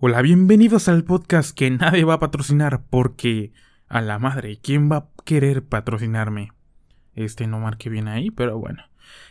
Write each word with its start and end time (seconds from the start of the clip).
Hola, 0.00 0.22
bienvenidos 0.22 0.86
al 0.86 1.02
podcast 1.02 1.52
que 1.52 1.68
nadie 1.72 2.04
va 2.04 2.14
a 2.14 2.20
patrocinar 2.20 2.84
porque 2.88 3.52
a 3.88 4.00
la 4.00 4.20
madre, 4.20 4.60
¿quién 4.62 4.88
va 4.88 4.96
a 4.96 5.08
querer 5.24 5.64
patrocinarme? 5.64 6.52
Este 7.16 7.48
no 7.48 7.58
marque 7.58 7.90
bien 7.90 8.06
ahí, 8.06 8.30
pero 8.30 8.60
bueno. 8.60 8.84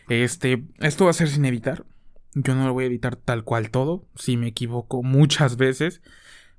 Este, 0.09 0.65
esto 0.79 1.05
va 1.05 1.11
a 1.11 1.13
ser 1.13 1.29
sin 1.29 1.45
editar. 1.45 1.85
Yo 2.33 2.53
no 2.53 2.67
lo 2.67 2.73
voy 2.73 2.83
a 2.83 2.87
editar 2.87 3.15
tal 3.15 3.45
cual 3.45 3.71
todo. 3.71 4.09
Si 4.15 4.35
me 4.35 4.47
equivoco 4.47 5.03
muchas 5.03 5.55
veces, 5.55 6.01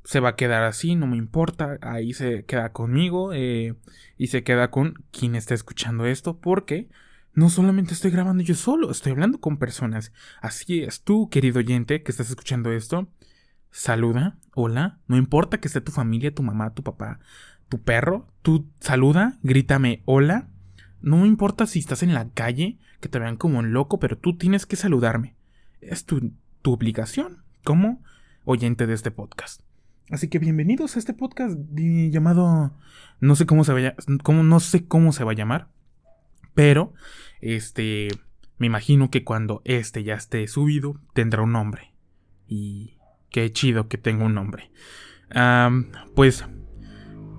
se 0.04 0.20
va 0.20 0.30
a 0.30 0.36
quedar 0.36 0.62
así, 0.62 0.94
no 0.94 1.06
me 1.06 1.18
importa. 1.18 1.76
Ahí 1.82 2.14
se 2.14 2.46
queda 2.46 2.72
conmigo 2.72 3.34
eh, 3.34 3.74
y 4.16 4.28
se 4.28 4.42
queda 4.42 4.70
con 4.70 5.04
quien 5.10 5.34
está 5.34 5.52
escuchando 5.52 6.06
esto 6.06 6.38
porque 6.38 6.88
no 7.34 7.50
solamente 7.50 7.92
estoy 7.92 8.10
grabando 8.10 8.42
yo 8.42 8.54
solo, 8.54 8.90
estoy 8.90 9.12
hablando 9.12 9.38
con 9.38 9.58
personas. 9.58 10.14
Así 10.40 10.80
es, 10.80 11.02
tú, 11.02 11.28
querido 11.28 11.58
oyente, 11.58 12.02
que 12.02 12.10
estás 12.10 12.30
escuchando 12.30 12.72
esto, 12.72 13.06
saluda, 13.70 14.38
hola, 14.54 14.98
no 15.06 15.16
importa 15.16 15.60
que 15.60 15.68
esté 15.68 15.80
tu 15.80 15.92
familia, 15.92 16.34
tu 16.34 16.42
mamá, 16.42 16.74
tu 16.74 16.82
papá, 16.82 17.20
tu 17.68 17.80
perro, 17.82 18.26
tú 18.42 18.66
saluda, 18.80 19.38
grítame 19.42 20.02
hola. 20.04 20.48
No 21.00 21.26
importa 21.26 21.66
si 21.66 21.78
estás 21.78 22.02
en 22.02 22.12
la 22.12 22.28
calle, 22.30 22.78
que 23.00 23.08
te 23.08 23.18
vean 23.18 23.36
como 23.36 23.60
un 23.60 23.72
loco, 23.72 24.00
pero 24.00 24.18
tú 24.18 24.36
tienes 24.36 24.66
que 24.66 24.76
saludarme. 24.76 25.36
Es 25.80 26.04
tu, 26.04 26.32
tu 26.60 26.72
obligación 26.72 27.44
como 27.62 28.02
oyente 28.44 28.86
de 28.86 28.94
este 28.94 29.10
podcast. 29.10 29.62
Así 30.10 30.28
que 30.28 30.38
bienvenidos 30.38 30.96
a 30.96 30.98
este 30.98 31.12
podcast 31.12 31.56
llamado 31.76 32.72
no 33.20 33.36
sé 33.36 33.46
cómo 33.46 33.62
se 33.62 33.72
vaya, 33.72 33.94
cómo 34.22 34.42
no 34.42 34.58
sé 34.58 34.86
cómo 34.86 35.12
se 35.12 35.22
va 35.22 35.32
a 35.32 35.36
llamar, 35.36 35.68
pero 36.54 36.94
este 37.42 38.08
me 38.56 38.66
imagino 38.66 39.10
que 39.10 39.22
cuando 39.22 39.60
este 39.64 40.04
ya 40.04 40.14
esté 40.14 40.46
subido 40.48 40.98
tendrá 41.12 41.42
un 41.42 41.52
nombre 41.52 41.92
y 42.46 42.97
qué 43.30 43.52
chido 43.52 43.88
que 43.88 43.98
tenga 43.98 44.24
un 44.24 44.34
nombre. 44.34 44.70
pues 46.14 46.44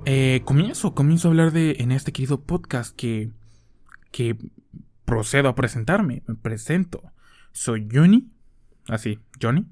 eh, 0.05 0.41
comienzo, 0.45 0.95
comienzo 0.95 1.27
a 1.27 1.31
hablar 1.31 1.51
de 1.51 1.77
en 1.79 1.91
este 1.91 2.11
querido 2.11 2.41
podcast 2.41 2.95
que 2.95 3.31
que 4.11 4.37
procedo 5.05 5.49
a 5.49 5.55
presentarme. 5.55 6.23
Me 6.27 6.35
presento. 6.35 7.01
Soy 7.51 7.87
Johnny, 7.91 8.31
así, 8.87 9.19
Johnny, 9.41 9.67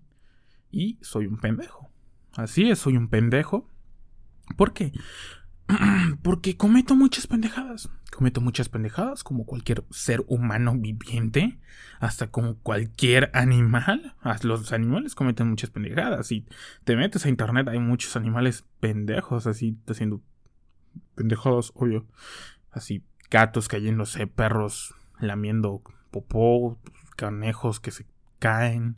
y 0.71 0.97
soy 1.01 1.27
un 1.27 1.37
pendejo. 1.37 1.89
Así 2.35 2.69
es, 2.69 2.79
soy 2.79 2.97
un 2.97 3.07
pendejo. 3.07 3.69
¿Por 4.55 4.73
qué? 4.73 4.93
Porque 6.21 6.57
cometo 6.57 6.95
muchas 6.95 7.27
pendejadas. 7.27 7.89
Cometo 8.11 8.41
muchas 8.41 8.69
pendejadas 8.69 9.23
como 9.23 9.45
cualquier 9.45 9.83
ser 9.89 10.23
humano 10.27 10.75
viviente, 10.77 11.59
hasta 11.99 12.27
como 12.27 12.55
cualquier 12.57 13.29
animal. 13.33 14.15
Los 14.43 14.71
animales 14.71 15.13
cometen 15.13 15.49
muchas 15.49 15.69
pendejadas. 15.69 16.27
Si 16.27 16.45
te 16.83 16.95
metes 16.95 17.25
a 17.25 17.29
internet 17.29 17.67
hay 17.67 17.79
muchos 17.79 18.15
animales 18.15 18.65
pendejos 18.79 19.45
así 19.47 19.77
haciendo 19.87 20.21
pendejadas, 21.15 21.71
obvio. 21.75 22.05
Así 22.71 23.03
gatos 23.29 23.67
cayéndose, 23.67 24.27
perros 24.27 24.95
lamiendo 25.19 25.81
popó, 26.11 26.79
canejos 27.15 27.79
que 27.79 27.91
se 27.91 28.05
caen, 28.39 28.97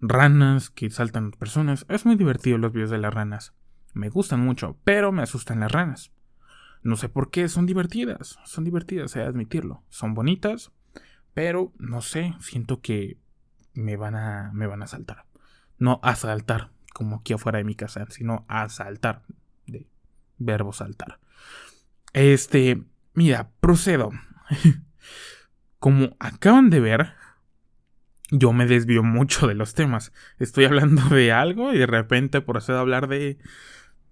ranas 0.00 0.70
que 0.70 0.90
saltan 0.90 1.30
personas. 1.30 1.86
Es 1.88 2.04
muy 2.04 2.16
divertido 2.16 2.58
los 2.58 2.72
videos 2.72 2.90
de 2.90 2.98
las 2.98 3.14
ranas. 3.14 3.54
Me 3.94 4.08
gustan 4.08 4.40
mucho, 4.40 4.78
pero 4.84 5.12
me 5.12 5.22
asustan 5.22 5.60
las 5.60 5.72
ranas. 5.72 6.12
No 6.82 6.96
sé 6.96 7.08
por 7.08 7.30
qué, 7.30 7.48
son 7.48 7.66
divertidas, 7.66 8.38
son 8.44 8.64
divertidas, 8.64 9.14
he 9.16 9.20
de 9.20 9.26
admitirlo. 9.26 9.82
Son 9.88 10.14
bonitas, 10.14 10.72
pero 11.34 11.72
no 11.78 12.00
sé, 12.00 12.34
siento 12.40 12.80
que 12.80 13.18
me 13.74 13.96
van 13.96 14.14
a 14.14 14.50
me 14.54 14.66
van 14.66 14.82
a 14.82 14.86
saltar. 14.86 15.26
No 15.78 16.00
asaltar, 16.02 16.70
como 16.92 17.16
aquí 17.16 17.32
afuera 17.32 17.58
de 17.58 17.64
mi 17.64 17.74
casa, 17.74 18.06
sino 18.10 18.44
asaltar, 18.48 19.22
de 19.66 19.86
verbo 20.38 20.72
saltar. 20.72 21.20
Este, 22.12 22.82
mira, 23.14 23.50
procedo. 23.60 24.10
Como 25.78 26.16
acaban 26.18 26.68
de 26.68 26.80
ver, 26.80 27.14
yo 28.30 28.52
me 28.52 28.66
desvío 28.66 29.02
mucho 29.02 29.46
de 29.46 29.54
los 29.54 29.74
temas. 29.74 30.12
Estoy 30.38 30.64
hablando 30.66 31.02
de 31.08 31.32
algo 31.32 31.72
y 31.72 31.78
de 31.78 31.86
repente 31.86 32.40
procedo 32.40 32.78
a 32.78 32.80
hablar 32.80 33.08
de 33.08 33.38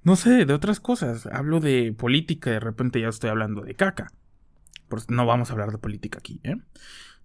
no 0.03 0.17
sé, 0.17 0.45
de 0.45 0.55
otras 0.55 0.81
cosas. 0.81 1.27
Hablo 1.27 1.61
de 1.61 1.93
política 1.93 2.51
y 2.51 2.55
de 2.55 2.61
repente 2.61 3.01
ya 3.01 3.09
estoy 3.09 3.31
hablando 3.31 3.63
de 3.63 3.75
caca. 3.75 4.13
Pues 4.89 5.11
no 5.11 5.27
vamos 5.27 5.51
a 5.51 5.53
hablar 5.53 5.71
de 5.71 5.79
política 5.79 6.19
aquí, 6.19 6.41
¿eh? 6.45 6.57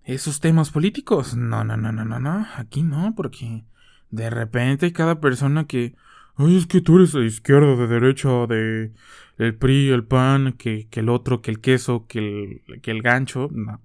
Esos 0.04 0.42
temas 0.42 0.70
políticos, 0.70 1.36
no, 1.36 1.64
no, 1.64 1.78
no, 1.78 1.94
no, 1.94 2.04
no, 2.04 2.20
no, 2.20 2.46
aquí 2.58 2.84
no, 2.84 3.14
porque 3.16 3.64
de 4.12 4.30
repente 4.30 4.92
cada 4.92 5.22
persona 5.22 5.66
que, 5.66 5.96
ay, 6.36 6.58
es 6.58 6.68
que 6.68 6.82
tú 6.82 6.98
eres 6.98 7.14
de 7.14 7.26
izquierda, 7.26 7.78
de 7.78 7.88
derecha, 7.88 8.46
de 8.48 8.92
el 9.38 9.56
PRI, 9.56 9.90
el 9.90 10.04
PAN, 10.04 10.54
que, 10.54 10.88
que 10.90 11.00
el 11.00 11.10
otro, 11.10 11.42
que 11.42 11.52
el 11.52 11.62
queso, 11.62 12.06
que 12.08 12.20
el, 12.20 12.82
que 12.82 12.92
el 12.92 13.02
gancho, 13.02 13.50
no. 13.52 13.80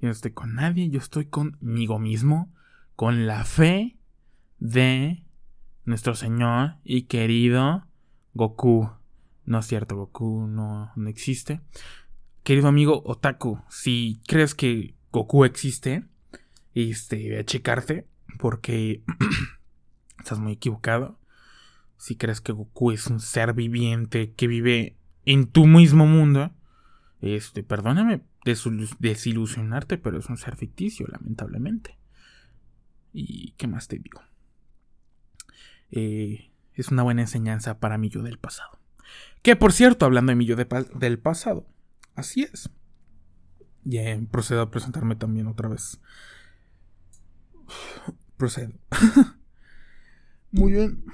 Yo 0.00 0.08
no 0.08 0.10
estoy 0.10 0.32
con 0.32 0.54
nadie, 0.54 0.90
yo 0.90 0.98
estoy 0.98 1.26
conmigo 1.26 1.98
mismo, 1.98 2.52
con 2.96 3.26
la 3.26 3.44
fe 3.44 3.96
de 4.58 5.22
nuestro 5.86 6.14
señor 6.14 6.76
y 6.84 7.02
querido 7.02 7.86
Goku. 8.34 8.90
No 9.44 9.60
es 9.60 9.66
cierto, 9.66 9.96
Goku 9.96 10.46
no, 10.46 10.92
no 10.94 11.08
existe. 11.08 11.60
Querido 12.42 12.68
amigo 12.68 13.02
Otaku, 13.06 13.60
si 13.70 14.20
crees 14.26 14.54
que 14.54 14.94
Goku 15.10 15.44
existe, 15.44 16.04
este, 16.74 17.30
ve 17.30 17.38
a 17.38 17.44
checarte, 17.44 18.06
porque 18.38 19.02
estás 20.18 20.38
muy 20.38 20.52
equivocado. 20.52 21.18
Si 21.96 22.16
crees 22.16 22.40
que 22.40 22.52
Goku 22.52 22.90
es 22.90 23.06
un 23.06 23.20
ser 23.20 23.54
viviente 23.54 24.32
que 24.34 24.46
vive 24.46 24.98
en 25.24 25.46
tu 25.46 25.66
mismo 25.66 26.06
mundo, 26.06 26.52
este, 27.20 27.62
perdóname 27.62 28.22
desilusionarte, 29.00 29.98
pero 29.98 30.18
es 30.18 30.28
un 30.28 30.36
ser 30.36 30.56
ficticio, 30.56 31.06
lamentablemente. 31.08 31.98
¿Y 33.12 33.52
qué 33.52 33.66
más 33.66 33.88
te 33.88 33.98
digo? 33.98 34.20
Eh, 35.90 36.50
es 36.74 36.88
una 36.88 37.02
buena 37.02 37.22
enseñanza 37.22 37.78
para 37.78 37.98
mi 37.98 38.08
yo 38.08 38.22
del 38.22 38.38
pasado. 38.38 38.78
Que 39.42 39.56
por 39.56 39.72
cierto, 39.72 40.06
hablando 40.06 40.30
de 40.30 40.36
mi 40.36 40.46
yo 40.46 40.56
del 40.56 41.18
pasado, 41.18 41.66
así 42.14 42.42
es. 42.42 42.70
Ya 43.84 44.02
procedo 44.30 44.62
a 44.62 44.70
presentarme 44.70 45.16
también 45.16 45.46
otra 45.46 45.68
vez. 45.68 46.00
Procedo. 48.36 48.72
Muy 50.50 50.72
bien. 50.72 51.04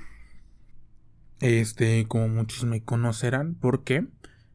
Este, 1.40 2.06
como 2.06 2.28
muchos 2.28 2.64
me 2.64 2.84
conocerán, 2.84 3.54
porque 3.54 4.06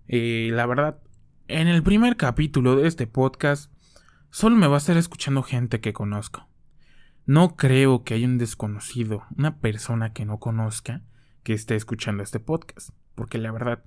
eh, 0.07 0.49
la 0.53 0.65
verdad, 0.65 0.99
en 1.47 1.67
el 1.67 1.83
primer 1.83 2.15
capítulo 2.15 2.75
de 2.75 2.87
este 2.87 3.07
podcast, 3.07 3.71
solo 4.29 4.55
me 4.55 4.67
va 4.67 4.75
a 4.75 4.77
estar 4.79 4.97
escuchando 4.97 5.43
gente 5.43 5.81
que 5.81 5.93
conozco. 5.93 6.46
No 7.27 7.57
creo 7.57 8.05
que 8.05 8.13
haya 8.13 8.25
un 8.25 8.37
desconocido, 8.37 9.25
una 9.37 9.57
persona 9.57 10.13
que 10.13 10.23
no 10.23 10.39
conozca, 10.39 11.01
que 11.43 11.51
esté 11.51 11.75
escuchando 11.75 12.23
este 12.23 12.39
podcast. 12.39 12.91
Porque 13.15 13.37
la 13.37 13.51
verdad, 13.51 13.83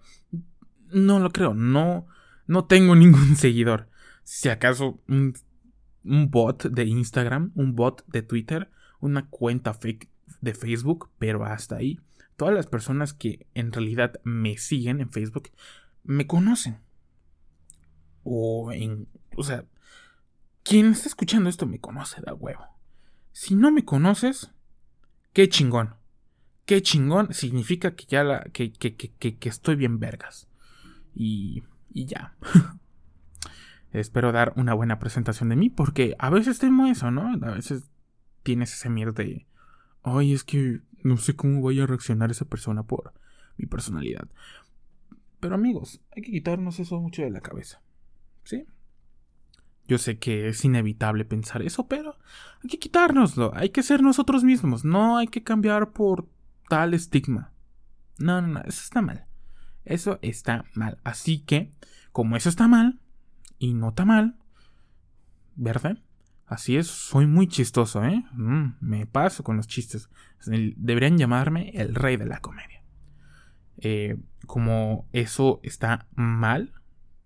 no 0.92 1.20
lo 1.20 1.30
creo. 1.30 1.54
No, 1.54 2.06
no 2.46 2.66
tengo 2.66 2.94
ningún 2.96 3.36
seguidor. 3.36 3.88
Si 4.24 4.50
acaso 4.50 5.00
un, 5.08 5.32
bot 6.02 6.64
de 6.64 6.84
Instagram, 6.84 7.52
un 7.54 7.74
bot 7.74 8.04
de 8.08 8.20
Twitter, 8.20 8.70
una 9.00 9.26
cuenta 9.28 9.72
fake 9.72 10.10
de 10.42 10.52
Facebook, 10.52 11.08
pero 11.18 11.42
hasta 11.46 11.76
ahí. 11.76 11.98
Todas 12.36 12.54
las 12.54 12.66
personas 12.66 13.14
que 13.14 13.46
en 13.54 13.72
realidad 13.72 14.20
me 14.22 14.58
siguen 14.58 15.00
en 15.00 15.10
Facebook 15.10 15.48
me 16.04 16.26
conocen. 16.26 16.78
O 18.22 18.70
en. 18.70 19.08
O 19.34 19.42
sea, 19.44 19.64
quien 20.62 20.92
está 20.92 21.08
escuchando 21.08 21.48
esto 21.48 21.64
me 21.66 21.80
conoce, 21.80 22.20
da 22.20 22.34
huevo. 22.34 22.79
Si 23.32 23.54
no 23.54 23.70
me 23.70 23.84
conoces, 23.84 24.50
qué 25.32 25.48
chingón. 25.48 25.94
Qué 26.66 26.82
chingón 26.82 27.32
significa 27.32 27.94
que 27.94 28.04
ya 28.06 28.24
la, 28.24 28.44
que, 28.52 28.72
que, 28.72 28.94
que, 28.94 29.36
que 29.36 29.48
estoy 29.48 29.76
bien 29.76 29.98
vergas. 29.98 30.48
Y, 31.14 31.62
y 31.90 32.06
ya. 32.06 32.36
Espero 33.92 34.30
dar 34.30 34.52
una 34.56 34.74
buena 34.74 34.98
presentación 34.98 35.48
de 35.48 35.56
mí 35.56 35.68
porque 35.68 36.14
a 36.18 36.30
veces 36.30 36.58
tengo 36.58 36.86
eso, 36.86 37.10
¿no? 37.10 37.32
A 37.44 37.54
veces 37.54 37.90
tienes 38.42 38.72
ese 38.72 38.88
miedo 38.88 39.12
de, 39.12 39.46
ay, 40.02 40.32
es 40.32 40.44
que 40.44 40.80
no 41.02 41.16
sé 41.16 41.34
cómo 41.34 41.60
vaya 41.62 41.84
a 41.84 41.86
reaccionar 41.86 42.30
esa 42.30 42.44
persona 42.44 42.84
por 42.84 43.12
mi 43.56 43.66
personalidad. 43.66 44.28
Pero 45.40 45.54
amigos, 45.54 46.00
hay 46.14 46.22
que 46.22 46.30
quitarnos 46.30 46.78
eso 46.78 47.00
mucho 47.00 47.22
de 47.22 47.30
la 47.30 47.40
cabeza. 47.40 47.82
¿Sí? 48.44 48.66
Yo 49.90 49.98
sé 49.98 50.20
que 50.20 50.46
es 50.46 50.64
inevitable 50.64 51.24
pensar 51.24 51.62
eso, 51.62 51.88
pero 51.88 52.16
hay 52.62 52.70
que 52.70 52.78
quitárnoslo, 52.78 53.50
hay 53.56 53.70
que 53.70 53.82
ser 53.82 54.04
nosotros 54.04 54.44
mismos, 54.44 54.84
no 54.84 55.18
hay 55.18 55.26
que 55.26 55.42
cambiar 55.42 55.90
por 55.90 56.28
tal 56.68 56.94
estigma. 56.94 57.50
No, 58.16 58.40
no, 58.40 58.46
no, 58.46 58.60
eso 58.60 58.84
está 58.84 59.02
mal. 59.02 59.26
Eso 59.84 60.20
está 60.22 60.64
mal. 60.74 61.00
Así 61.02 61.40
que, 61.40 61.72
como 62.12 62.36
eso 62.36 62.48
está 62.48 62.68
mal, 62.68 63.00
y 63.58 63.74
no 63.74 63.88
está 63.88 64.04
mal, 64.04 64.36
¿verdad? 65.56 65.98
Así 66.46 66.76
es, 66.76 66.86
soy 66.86 67.26
muy 67.26 67.48
chistoso, 67.48 68.04
¿eh? 68.04 68.24
Mm, 68.34 68.74
me 68.80 69.06
paso 69.06 69.42
con 69.42 69.56
los 69.56 69.66
chistes. 69.66 70.08
Deberían 70.46 71.18
llamarme 71.18 71.70
el 71.70 71.96
rey 71.96 72.16
de 72.16 72.26
la 72.26 72.38
comedia. 72.38 72.84
Eh, 73.78 74.20
como 74.46 75.08
eso 75.10 75.58
está 75.64 76.06
mal, 76.14 76.74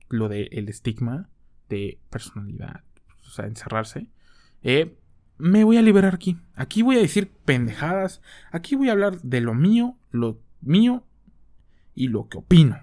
lo 0.08 0.31
del 0.31 0.49
el 0.50 0.70
estigma 0.70 1.28
personalidad, 2.10 2.82
o 3.26 3.30
sea, 3.30 3.46
encerrarse, 3.46 4.08
eh, 4.62 4.96
me 5.38 5.64
voy 5.64 5.76
a 5.76 5.82
liberar 5.82 6.14
aquí. 6.14 6.38
Aquí 6.54 6.82
voy 6.82 6.96
a 6.96 7.00
decir 7.00 7.30
pendejadas. 7.44 8.20
Aquí 8.50 8.76
voy 8.76 8.88
a 8.88 8.92
hablar 8.92 9.20
de 9.22 9.40
lo 9.40 9.54
mío, 9.54 9.96
lo 10.10 10.40
mío 10.60 11.04
y 11.94 12.08
lo 12.08 12.28
que 12.28 12.38
opino. 12.38 12.78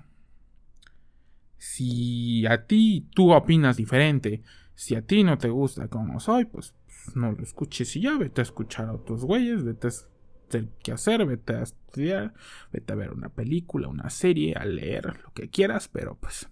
Si 1.58 2.46
a 2.48 2.66
ti 2.66 3.08
tú 3.14 3.34
opinas 3.34 3.78
diferente, 3.78 4.42
si 4.74 4.96
a 4.96 5.06
ti 5.06 5.24
no 5.24 5.38
te 5.38 5.50
gusta 5.50 5.88
como 5.88 6.20
soy, 6.20 6.46
pues 6.46 6.74
no 7.16 7.32
lo 7.32 7.44
escuches 7.44 7.96
y 7.96 8.02
ya, 8.02 8.18
vete 8.18 8.42
a 8.42 8.44
escuchar 8.44 8.88
a 8.88 8.94
otros 8.94 9.26
güeyes, 9.26 9.64
vete 9.64 9.88
a 9.88 9.90
hacer 9.90 10.70
qué 10.84 10.92
hacer, 10.92 11.26
vete 11.26 11.56
a 11.56 11.64
estudiar, 11.64 12.34
vete 12.72 12.94
a 12.94 12.96
ver 12.96 13.12
una 13.12 13.30
película, 13.30 13.88
una 13.88 14.10
serie, 14.10 14.56
a 14.56 14.66
leer, 14.66 15.06
lo 15.24 15.34
que 15.34 15.50
quieras, 15.50 15.88
pero 15.88 16.16
pues 16.16 16.50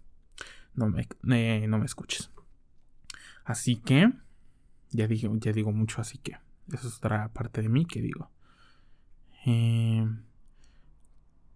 no 0.80 0.88
me, 0.88 1.08
eh, 1.62 1.68
no 1.68 1.78
me 1.78 1.86
escuches. 1.86 2.31
Así 3.44 3.76
que, 3.76 4.12
ya 4.92 5.08
digo, 5.08 5.36
ya 5.38 5.52
digo 5.52 5.72
mucho, 5.72 6.02
así 6.02 6.18
que, 6.18 6.38
eso 6.72 6.88
es 6.88 6.98
otra 6.98 7.30
parte 7.30 7.62
de 7.62 7.70
mí 7.70 7.86
que 7.86 8.02
digo. 8.02 8.31
Eh, 9.46 10.08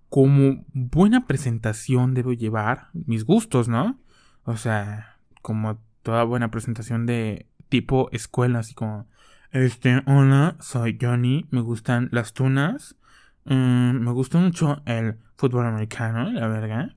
como 0.09 0.65
buena 0.73 1.25
presentación 1.25 2.13
debo 2.13 2.33
llevar 2.33 2.89
mis 2.93 3.25
gustos, 3.25 3.67
¿no? 3.67 3.99
O 4.43 4.57
sea, 4.57 5.17
como 5.41 5.79
toda 6.03 6.23
buena 6.23 6.51
presentación 6.51 7.05
de 7.05 7.47
tipo 7.69 8.09
escuela, 8.11 8.59
así 8.59 8.73
como, 8.73 9.07
este, 9.51 10.03
hola, 10.05 10.57
soy 10.59 10.97
Johnny, 11.01 11.47
me 11.51 11.61
gustan 11.61 12.09
las 12.11 12.33
tunas, 12.33 12.95
mm, 13.45 13.99
me 13.99 14.11
gusta 14.11 14.37
mucho 14.37 14.81
el 14.85 15.17
fútbol 15.35 15.65
americano, 15.65 16.31
la 16.31 16.47
verdad. 16.47 16.95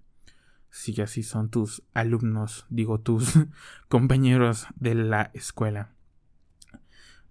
Sí, 0.71 1.01
así 1.01 1.23
son 1.23 1.49
tus 1.49 1.83
alumnos, 1.95 2.67
digo, 2.69 3.01
tus 3.01 3.35
compañeros 3.89 4.67
de 4.77 4.95
la 4.95 5.31
escuela. 5.35 5.97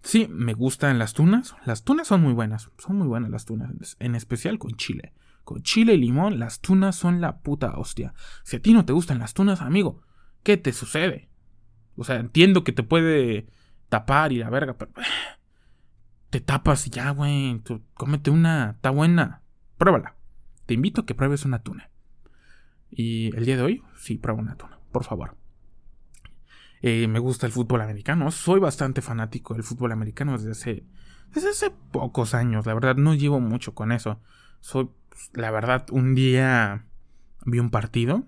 Sí, 0.05 0.27
me 0.29 0.53
gustan 0.53 0.99
las 0.99 1.13
tunas. 1.13 1.55
Las 1.65 1.83
tunas 1.83 2.07
son 2.07 2.21
muy 2.21 2.33
buenas. 2.33 2.69
Son 2.77 2.95
muy 2.95 3.07
buenas 3.07 3.31
las 3.31 3.45
tunas. 3.45 3.97
En 3.99 4.13
especial 4.13 4.59
con 4.59 4.75
chile. 4.75 5.13
Con 5.43 5.63
chile 5.63 5.95
y 5.95 5.97
limón, 5.97 6.37
las 6.37 6.61
tunas 6.61 6.95
son 6.95 7.21
la 7.21 7.39
puta 7.39 7.75
hostia. 7.75 8.13
Si 8.43 8.55
a 8.55 8.61
ti 8.61 8.73
no 8.73 8.85
te 8.85 8.93
gustan 8.93 9.17
las 9.17 9.33
tunas, 9.33 9.61
amigo, 9.61 10.03
¿qué 10.43 10.57
te 10.57 10.73
sucede? 10.73 11.27
O 11.95 12.03
sea, 12.03 12.17
entiendo 12.17 12.63
que 12.63 12.71
te 12.71 12.83
puede 12.83 13.47
tapar 13.89 14.31
y 14.31 14.37
la 14.37 14.49
verga, 14.51 14.77
pero. 14.77 14.91
Te 16.29 16.41
tapas 16.41 16.85
y 16.85 16.89
ya, 16.89 17.11
güey. 17.11 17.61
Cómete 17.93 18.29
una. 18.29 18.71
Está 18.71 18.89
buena. 18.91 19.41
Pruébala. 19.77 20.15
Te 20.65 20.73
invito 20.73 21.01
a 21.01 21.05
que 21.05 21.15
pruebes 21.15 21.45
una 21.45 21.63
tuna. 21.63 21.89
Y 22.95 23.35
el 23.35 23.45
día 23.45 23.57
de 23.57 23.61
hoy, 23.61 23.83
sí, 23.97 24.17
prueba 24.17 24.41
una 24.41 24.55
tuna. 24.55 24.79
Por 24.91 25.03
favor. 25.03 25.35
Eh, 26.81 27.07
me 27.07 27.19
gusta 27.19 27.45
el 27.45 27.51
fútbol 27.51 27.81
americano. 27.81 28.31
Soy 28.31 28.59
bastante 28.59 29.01
fanático 29.01 29.53
del 29.53 29.63
fútbol 29.63 29.91
americano 29.91 30.37
desde 30.37 30.51
hace, 30.51 30.85
desde 31.33 31.49
hace 31.49 31.71
pocos 31.91 32.33
años. 32.33 32.65
La 32.65 32.73
verdad, 32.73 32.95
no 32.95 33.13
llevo 33.13 33.39
mucho 33.39 33.75
con 33.75 33.91
eso. 33.91 34.21
Soy, 34.61 34.89
la 35.33 35.51
verdad, 35.51 35.85
un 35.91 36.15
día 36.15 36.85
vi 37.45 37.59
un 37.59 37.69
partido. 37.69 38.27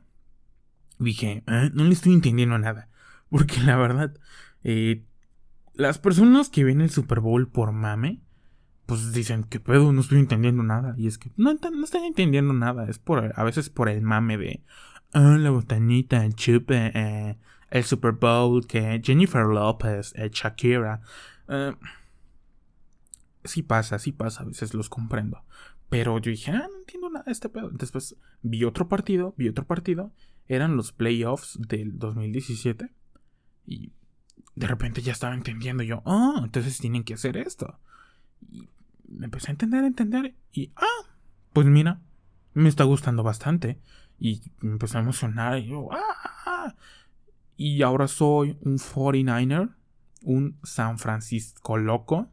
Dije, 0.99 1.43
ah, 1.47 1.69
no 1.73 1.85
le 1.85 1.93
estoy 1.93 2.13
entendiendo 2.13 2.57
nada. 2.57 2.89
Porque 3.29 3.61
la 3.61 3.77
verdad, 3.77 4.13
eh, 4.63 5.05
las 5.73 5.99
personas 5.99 6.49
que 6.49 6.63
ven 6.63 6.81
el 6.81 6.89
Super 6.89 7.21
Bowl 7.21 7.47
por 7.47 7.71
mame, 7.71 8.21
pues 8.87 9.11
dicen 9.11 9.43
que 9.43 9.59
pedo, 9.59 9.91
no 9.93 10.01
estoy 10.01 10.17
entendiendo 10.17 10.63
nada. 10.63 10.95
Y 10.97 11.07
es 11.07 11.17
que 11.17 11.29
no, 11.35 11.53
no 11.53 11.83
están 11.83 12.05
entendiendo 12.05 12.53
nada. 12.53 12.89
Es 12.89 12.97
por 12.97 13.33
a 13.35 13.43
veces 13.43 13.69
por 13.69 13.89
el 13.89 14.01
mame 14.01 14.37
de 14.37 14.63
ah, 15.13 15.37
la 15.37 15.51
botanita, 15.51 16.25
el 16.25 16.33
chupe, 16.35 16.91
eh, 16.95 17.37
el 17.69 17.83
Super 17.83 18.13
Bowl, 18.13 18.65
que 18.65 19.01
Jennifer 19.03 19.45
Lopez, 19.45 20.13
el 20.15 20.31
Shakira. 20.31 21.01
Eh, 21.49 21.75
sí 23.43 23.61
pasa, 23.61 23.99
sí 23.99 24.13
pasa, 24.13 24.43
a 24.43 24.45
veces 24.45 24.73
los 24.73 24.87
comprendo. 24.87 25.43
Pero 25.89 26.17
yo 26.19 26.31
dije, 26.31 26.51
ah, 26.51 26.67
no 26.71 26.79
entiendo 26.79 27.09
nada 27.09 27.25
de 27.25 27.33
este 27.33 27.49
pedo. 27.49 27.69
Después 27.71 28.15
vi 28.41 28.63
otro 28.63 28.87
partido, 28.87 29.33
vi 29.37 29.49
otro 29.49 29.65
partido. 29.65 30.13
Eran 30.47 30.77
los 30.77 30.93
playoffs 30.93 31.59
del 31.67 31.99
2017. 31.99 32.89
Y 33.65 33.91
de 34.55 34.67
repente 34.67 35.01
ya 35.01 35.11
estaba 35.11 35.33
entendiendo 35.33 35.83
yo, 35.83 36.01
ah, 36.05 36.39
entonces 36.41 36.77
tienen 36.79 37.03
que 37.03 37.15
hacer 37.15 37.35
esto. 37.35 37.79
Y 38.49 38.69
empecé 39.21 39.49
a 39.49 39.51
entender, 39.51 39.83
a 39.83 39.87
entender. 39.87 40.35
Y, 40.51 40.71
ah, 40.75 41.09
pues 41.53 41.67
mira, 41.67 42.01
me 42.53 42.69
está 42.69 42.83
gustando 42.83 43.23
bastante. 43.23 43.79
Y 44.19 44.41
me 44.61 44.71
empecé 44.71 44.97
a 44.97 45.01
emocionar. 45.01 45.59
Y 45.59 45.67
yo, 45.67 45.89
ah, 45.91 45.97
ah, 46.23 46.43
ah". 46.45 46.75
Y 47.55 47.81
ahora 47.81 48.07
soy 48.07 48.57
un 48.61 48.77
49er, 48.77 49.73
un 50.23 50.57
San 50.63 50.99
Francisco 50.99 51.77
loco. 51.77 52.29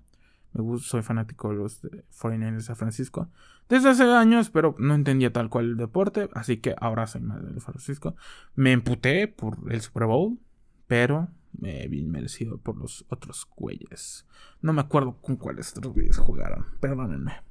Me 0.53 0.63
gusta, 0.63 0.89
soy 0.89 1.03
fanático 1.03 1.51
de 1.51 1.57
los 1.57 1.83
49ers 1.83 2.55
de 2.55 2.63
San 2.63 2.77
Francisco. 2.77 3.29
Desde 3.69 3.91
hace 3.91 4.05
años, 4.05 4.51
pero 4.51 4.77
no 4.79 4.95
entendía 4.95 5.33
tal 5.33 5.49
cual 5.49 5.65
el 5.71 5.77
deporte. 5.77 6.29
Así 6.35 6.59
que 6.59 6.75
ahora 6.79 7.07
soy 7.07 7.23
más 7.23 7.43
de 7.43 7.61
San 7.61 7.75
Francisco. 7.75 8.15
Me 8.55 8.73
emputé 8.73 9.27
por 9.27 9.59
el 9.71 9.81
Super 9.81 10.05
Bowl 10.05 10.39
pero 10.87 11.29
me 11.59 11.87
bien 11.89 12.11
merecido 12.11 12.59
por 12.59 12.77
los 12.77 13.05
otros 13.09 13.47
güeyes. 13.57 14.27
No 14.61 14.73
me 14.73 14.81
acuerdo 14.81 15.21
con 15.21 15.37
cuáles 15.37 15.77
otros 15.77 15.95
güeyes 15.95 16.19
jugaron, 16.19 16.67
perdónenme. 16.81 17.43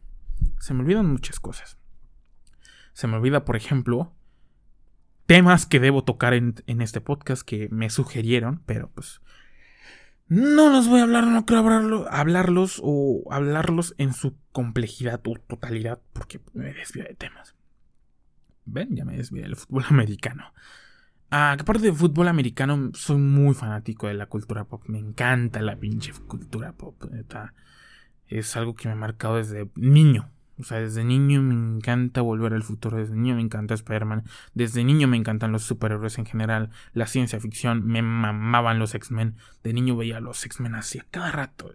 Se 0.59 0.73
me 0.73 0.81
olvidan 0.81 1.11
muchas 1.11 1.39
cosas. 1.39 1.77
Se 2.93 3.07
me 3.07 3.17
olvida, 3.17 3.43
por 3.45 3.55
ejemplo, 3.55 4.13
temas 5.25 5.65
que 5.65 5.79
debo 5.79 6.03
tocar 6.03 6.33
en, 6.33 6.63
este 6.67 7.01
podcast 7.01 7.43
que 7.43 7.69
me 7.69 7.89
sugirieron, 7.89 8.61
pero 8.65 8.91
pues 8.91 9.21
no 10.27 10.69
los 10.69 10.87
voy 10.87 10.99
a 10.99 11.03
hablar, 11.03 11.27
no 11.27 11.45
quiero 11.45 12.07
hablarlos 12.09 12.79
o 12.83 13.23
hablarlos 13.31 13.95
en 13.97 14.13
su 14.13 14.35
complejidad 14.51 15.21
o 15.25 15.35
totalidad 15.35 16.01
porque 16.13 16.39
me 16.53 16.73
desvío 16.73 17.03
de 17.03 17.15
temas. 17.15 17.55
Ven, 18.65 18.95
ya 18.95 19.05
me 19.05 19.17
desvío 19.17 19.43
del 19.43 19.55
fútbol 19.55 19.85
americano. 19.89 20.53
Ah, 21.29 21.53
aparte 21.59 21.81
de 21.81 21.93
fútbol 21.93 22.27
americano, 22.27 22.91
soy 22.93 23.17
muy 23.17 23.55
fanático 23.55 24.07
de 24.07 24.13
la 24.13 24.27
cultura 24.27 24.65
pop. 24.65 24.83
Me 24.87 24.99
encanta 24.99 25.61
la 25.61 25.75
pinche 25.77 26.13
cultura 26.27 26.73
pop. 26.73 27.03
Es 28.27 28.55
algo 28.55 28.75
que 28.75 28.87
me 28.87 28.93
ha 28.93 28.97
marcado 28.97 29.37
desde 29.37 29.69
niño. 29.75 30.29
O 30.59 30.63
sea, 30.63 30.79
desde 30.79 31.03
niño 31.03 31.41
me 31.41 31.55
encanta 31.55 32.21
volver 32.21 32.53
al 32.53 32.61
futuro. 32.61 32.97
Desde 32.97 33.15
niño 33.15 33.35
me 33.35 33.41
encanta 33.41 33.73
Spider-Man. 33.73 34.25
Desde 34.53 34.83
niño 34.83 35.07
me 35.07 35.17
encantan 35.17 35.51
los 35.51 35.63
superhéroes 35.63 36.19
en 36.19 36.25
general. 36.25 36.69
La 36.93 37.07
ciencia 37.07 37.39
ficción. 37.39 37.85
Me 37.85 38.03
mamaban 38.03 38.77
los 38.77 38.93
X-Men. 38.93 39.35
De 39.63 39.73
niño 39.73 39.97
veía 39.97 40.19
los 40.19 40.45
X-Men 40.45 40.75
así 40.75 40.99
a 40.99 41.05
cada 41.09 41.31
rato. 41.31 41.71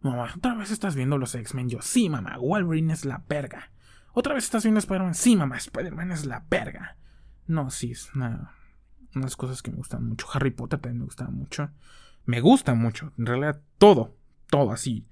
Mamá, 0.00 0.32
¿otra 0.36 0.54
vez 0.54 0.70
estás 0.70 0.94
viendo 0.94 1.18
los 1.18 1.34
X-Men? 1.34 1.68
Yo, 1.68 1.82
sí, 1.82 2.08
mamá. 2.08 2.38
Wolverine 2.38 2.92
es 2.92 3.04
la 3.04 3.22
perga. 3.24 3.72
¿Otra 4.12 4.34
vez 4.34 4.44
estás 4.44 4.62
viendo 4.62 4.78
Spider-Man? 4.78 5.14
Sí, 5.14 5.34
mamá. 5.34 5.56
Spider-Man 5.56 6.12
es 6.12 6.24
la 6.24 6.44
perga. 6.44 6.96
No, 7.48 7.70
sí, 7.70 7.90
es 7.90 8.14
una 8.14 8.52
unas 9.14 9.36
cosas 9.36 9.62
que 9.62 9.70
me 9.70 9.76
gustan 9.78 10.06
mucho. 10.06 10.26
Harry 10.32 10.50
Potter 10.50 10.80
también 10.80 11.00
me 11.00 11.04
gusta 11.04 11.26
mucho. 11.28 11.70
Me 12.24 12.40
gusta 12.40 12.74
mucho, 12.74 13.12
en 13.18 13.26
realidad 13.26 13.60
todo, 13.78 14.16
todo 14.48 14.70
así. 14.70 15.06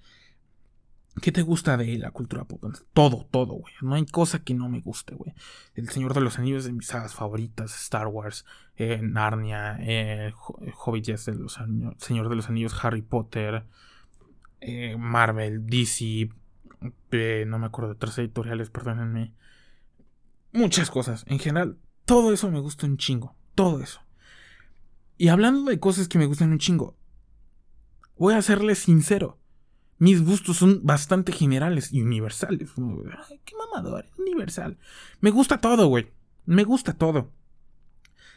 ¿Qué 1.20 1.32
te 1.32 1.42
gusta 1.42 1.76
de 1.76 1.98
la 1.98 2.12
cultura 2.12 2.44
pop? 2.44 2.64
Todo, 2.92 3.26
todo, 3.30 3.54
güey. 3.54 3.74
No 3.82 3.94
hay 3.94 4.06
cosa 4.06 4.42
que 4.42 4.54
no 4.54 4.68
me 4.68 4.80
guste, 4.80 5.14
güey. 5.14 5.34
El 5.74 5.88
Señor 5.90 6.14
de 6.14 6.20
los 6.20 6.38
Anillos 6.38 6.60
es 6.60 6.66
de 6.66 6.72
mis 6.72 6.86
sagas 6.86 7.14
favoritas. 7.14 7.74
Star 7.82 8.06
Wars, 8.06 8.46
eh, 8.76 9.00
Narnia, 9.02 9.76
eh, 9.80 10.32
Hobbit 10.84 11.06
de 11.06 11.34
los 11.34 11.58
Señor 11.98 12.28
de 12.28 12.36
los 12.36 12.48
Anillos, 12.48 12.84
Harry 12.84 13.02
Potter, 13.02 13.66
eh, 14.60 14.96
Marvel, 14.96 15.66
DC, 15.66 16.30
eh, 17.10 17.44
no 17.46 17.58
me 17.58 17.66
acuerdo 17.66 17.88
de 17.88 17.96
otras 17.96 18.16
editoriales, 18.18 18.70
perdónenme. 18.70 19.34
Muchas 20.52 20.90
cosas. 20.90 21.24
En 21.26 21.40
general, 21.40 21.76
todo 22.04 22.32
eso 22.32 22.50
me 22.50 22.60
gusta 22.60 22.86
un 22.86 22.96
chingo 22.96 23.34
todo 23.60 23.82
eso. 23.82 24.00
Y 25.18 25.28
hablando 25.28 25.70
de 25.70 25.78
cosas 25.78 26.08
que 26.08 26.16
me 26.16 26.24
gustan 26.24 26.50
un 26.50 26.58
chingo, 26.58 26.96
voy 28.16 28.32
a 28.32 28.40
serles 28.40 28.78
sincero. 28.78 29.38
Mis 29.98 30.24
gustos 30.24 30.56
son 30.56 30.80
bastante 30.82 31.30
generales 31.30 31.92
y 31.92 32.00
universales. 32.00 32.72
Ay, 33.28 33.42
qué 33.44 33.54
mamador, 33.54 34.06
universal. 34.16 34.78
Me 35.20 35.30
gusta 35.30 35.58
todo, 35.58 35.88
güey. 35.88 36.10
Me 36.46 36.64
gusta 36.64 36.94
todo. 36.94 37.32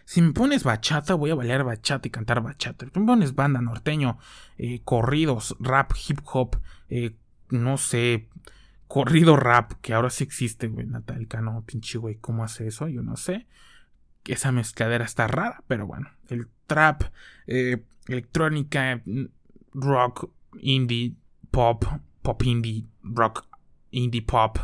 Si 0.04 0.22
me 0.22 0.34
pones 0.34 0.66
bachata, 0.66 1.14
voy 1.14 1.30
a 1.30 1.36
bailar 1.36 1.64
bachata 1.64 2.10
y 2.10 2.12
cantar 2.12 2.44
bachata. 2.44 2.86
Si 2.94 3.00
me 3.00 3.06
pones 3.06 3.34
banda 3.34 3.62
norteño, 3.62 4.18
eh, 4.58 4.82
corridos, 4.84 5.56
rap, 5.62 5.94
hip 6.06 6.20
hop, 6.26 6.58
eh, 6.90 7.16
no 7.50 7.78
sé, 7.78 8.28
corrido 8.90 9.38
rap, 9.38 9.72
que 9.82 9.94
ahora 9.94 10.10
sí 10.10 10.26
existe, 10.26 10.68
güey. 10.68 10.86
Natal 10.86 11.26
Cano, 11.30 11.64
pinche 11.66 11.98
güey, 11.98 12.16
¿cómo 12.16 12.44
hace 12.44 12.68
eso? 12.68 12.90
Yo 12.90 13.04
no 13.04 13.16
sé 13.16 13.48
esa 14.26 14.52
mezcladera 14.52 15.06
está 15.06 15.28
rara, 15.28 15.64
pero 15.68 15.86
bueno, 15.86 16.10
el 16.30 16.48
trap, 16.68 17.04
eh, 17.48 17.84
electrónica, 18.08 19.02
rock, 19.74 20.30
indie, 20.60 21.16
pop, 21.52 21.86
pop 22.22 22.44
indie, 22.44 22.86
rock, 23.02 23.46
indie 23.92 24.22
pop. 24.22 24.58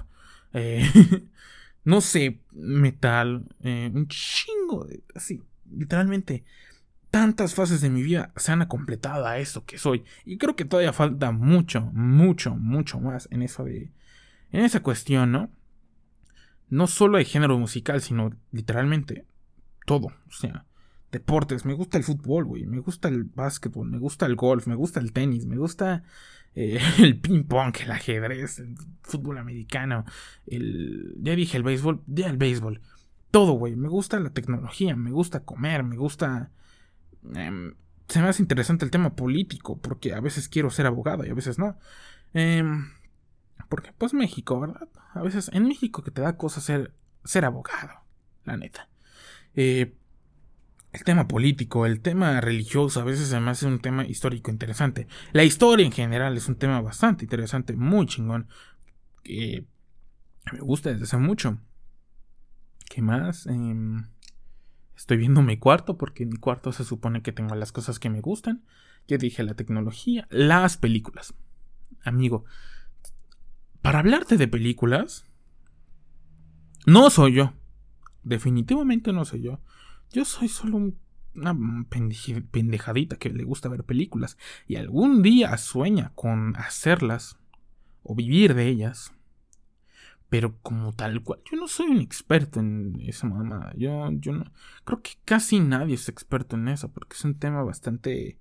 Eh, 0.53 0.89
no 1.83 2.01
sé, 2.01 2.39
metal, 2.51 3.45
eh, 3.63 3.91
un 3.93 4.07
chingo 4.07 4.85
de... 4.85 5.03
Así, 5.13 5.41
literalmente 5.69 6.43
tantas 7.11 7.55
fases 7.55 7.81
de 7.81 7.89
mi 7.89 8.03
vida 8.03 8.31
se 8.35 8.51
han 8.51 8.65
completado 8.67 9.25
a 9.25 9.39
eso 9.39 9.65
que 9.65 9.77
soy. 9.77 10.03
Y 10.25 10.37
creo 10.37 10.55
que 10.55 10.65
todavía 10.65 10.93
falta 10.93 11.31
mucho, 11.31 11.81
mucho, 11.93 12.55
mucho 12.55 12.99
más 12.99 13.27
en 13.31 13.41
eso 13.41 13.63
de. 13.63 13.91
En 14.51 14.63
esa 14.63 14.81
cuestión, 14.81 15.31
¿no? 15.31 15.49
No 16.69 16.87
solo 16.87 17.17
de 17.17 17.25
género 17.25 17.57
musical, 17.57 18.01
sino 18.01 18.31
literalmente 18.51 19.25
todo. 19.89 20.07
O 20.07 20.31
sea, 20.31 20.65
deportes. 21.11 21.65
Me 21.65 21.73
gusta 21.73 21.97
el 21.97 22.03
fútbol, 22.03 22.45
güey. 22.45 22.65
Me 22.65 22.79
gusta 22.79 23.07
el 23.07 23.23
básquetbol. 23.23 23.89
Me 23.89 23.97
gusta 23.97 24.25
el 24.27 24.35
golf. 24.35 24.67
Me 24.67 24.75
gusta 24.75 24.99
el 24.99 25.11
tenis. 25.11 25.45
Me 25.45 25.57
gusta 25.57 26.03
eh, 26.53 26.79
el 26.99 27.19
ping 27.19 27.43
pong, 27.43 27.75
el 27.81 27.91
ajedrez, 27.91 28.59
el 28.59 28.75
fútbol 29.01 29.39
americano. 29.39 30.05
El. 30.45 31.15
Ya 31.21 31.35
dije 31.35 31.57
el 31.57 31.63
béisbol. 31.63 32.03
Ya 32.05 32.27
el 32.27 32.37
béisbol. 32.37 32.81
Todo, 33.31 33.53
güey. 33.53 33.75
Me 33.75 33.89
gusta 33.89 34.19
la 34.19 34.29
tecnología. 34.29 34.95
Me 34.95 35.11
gusta 35.11 35.43
comer. 35.43 35.83
Me 35.83 35.97
gusta 35.97 36.51
Em, 37.35 37.75
se 38.07 38.21
me 38.21 38.27
hace 38.27 38.41
interesante 38.41 38.85
el 38.85 38.91
tema 38.91 39.15
político, 39.15 39.77
porque 39.77 40.13
a 40.13 40.19
veces 40.19 40.49
quiero 40.49 40.69
ser 40.69 40.85
abogado 40.85 41.25
y 41.25 41.29
a 41.29 41.33
veces 41.33 41.59
no. 41.59 41.77
Em, 42.33 42.91
porque 43.67 43.93
pues 43.97 44.13
México, 44.13 44.59
¿verdad? 44.59 44.89
A 45.13 45.21
veces 45.21 45.49
en 45.53 45.67
México 45.67 46.03
que 46.03 46.11
te 46.11 46.21
da 46.21 46.37
cosa 46.37 46.61
ser, 46.61 46.93
ser 47.23 47.45
abogado, 47.45 48.01
la 48.45 48.57
neta. 48.57 48.88
Eh, 49.61 49.93
el 50.93 51.03
tema 51.03 51.27
político, 51.27 51.85
el 51.85 51.99
tema 51.99 52.39
religioso, 52.39 53.01
a 53.01 53.03
veces 53.03 53.29
me 53.41 53.51
hace 53.51 53.67
un 53.67 53.79
tema 53.79 54.05
histórico 54.05 54.51
interesante. 54.51 55.05
La 55.33 55.43
historia 55.43 55.85
en 55.85 55.91
general 55.91 56.37
es 56.37 56.47
un 56.47 56.55
tema 56.55 56.79
bastante 56.79 57.25
interesante, 57.25 57.75
muy 57.75 58.05
chingón. 58.05 58.47
Que 59.21 59.65
me 60.53 60.61
gusta 60.61 60.91
desde 60.91 61.03
hace 61.03 61.17
mucho. 61.17 61.59
¿Qué 62.89 63.01
más? 63.01 63.47
Eh, 63.47 63.75
Estoy 64.95 65.17
viendo 65.17 65.41
mi 65.41 65.57
cuarto 65.57 65.97
porque 65.97 66.23
en 66.23 66.29
mi 66.29 66.37
cuarto 66.37 66.71
se 66.71 66.85
supone 66.85 67.21
que 67.21 67.33
tengo 67.33 67.53
las 67.55 67.73
cosas 67.73 67.99
que 67.99 68.09
me 68.09 68.21
gustan. 68.21 68.63
Ya 69.09 69.17
dije 69.17 69.43
la 69.43 69.55
tecnología, 69.55 70.25
las 70.29 70.77
películas. 70.77 71.33
Amigo, 72.05 72.45
para 73.81 73.99
hablarte 73.99 74.37
de 74.37 74.47
películas, 74.47 75.25
no 76.85 77.09
soy 77.09 77.33
yo. 77.33 77.58
Definitivamente 78.29 79.11
no 79.11 79.25
soy 79.25 79.41
yo. 79.41 79.59
Yo 80.11 80.23
soy 80.23 80.49
solo 80.49 80.93
una 81.33 81.57
pendejadita 82.51 83.15
que 83.15 83.29
le 83.31 83.43
gusta 83.43 83.69
ver 83.69 83.83
películas 83.83 84.37
y 84.67 84.75
algún 84.75 85.23
día 85.23 85.57
sueña 85.57 86.11
con 86.13 86.55
hacerlas 86.55 87.39
o 88.03 88.13
vivir 88.13 88.53
de 88.53 88.67
ellas. 88.67 89.13
Pero 90.29 90.59
como 90.61 90.93
tal 90.93 91.23
cual, 91.23 91.39
yo 91.49 91.57
no 91.57 91.67
soy 91.67 91.87
un 91.87 92.01
experto 92.01 92.59
en 92.59 93.01
esa 93.01 93.25
mamada. 93.25 93.73
Yo, 93.75 94.11
yo 94.11 94.33
no. 94.33 94.45
Creo 94.83 95.01
que 95.01 95.13
casi 95.25 95.59
nadie 95.59 95.95
es 95.95 96.07
experto 96.07 96.55
en 96.55 96.67
eso, 96.67 96.91
porque 96.91 97.15
es 97.15 97.25
un 97.25 97.39
tema 97.39 97.63
bastante 97.63 98.37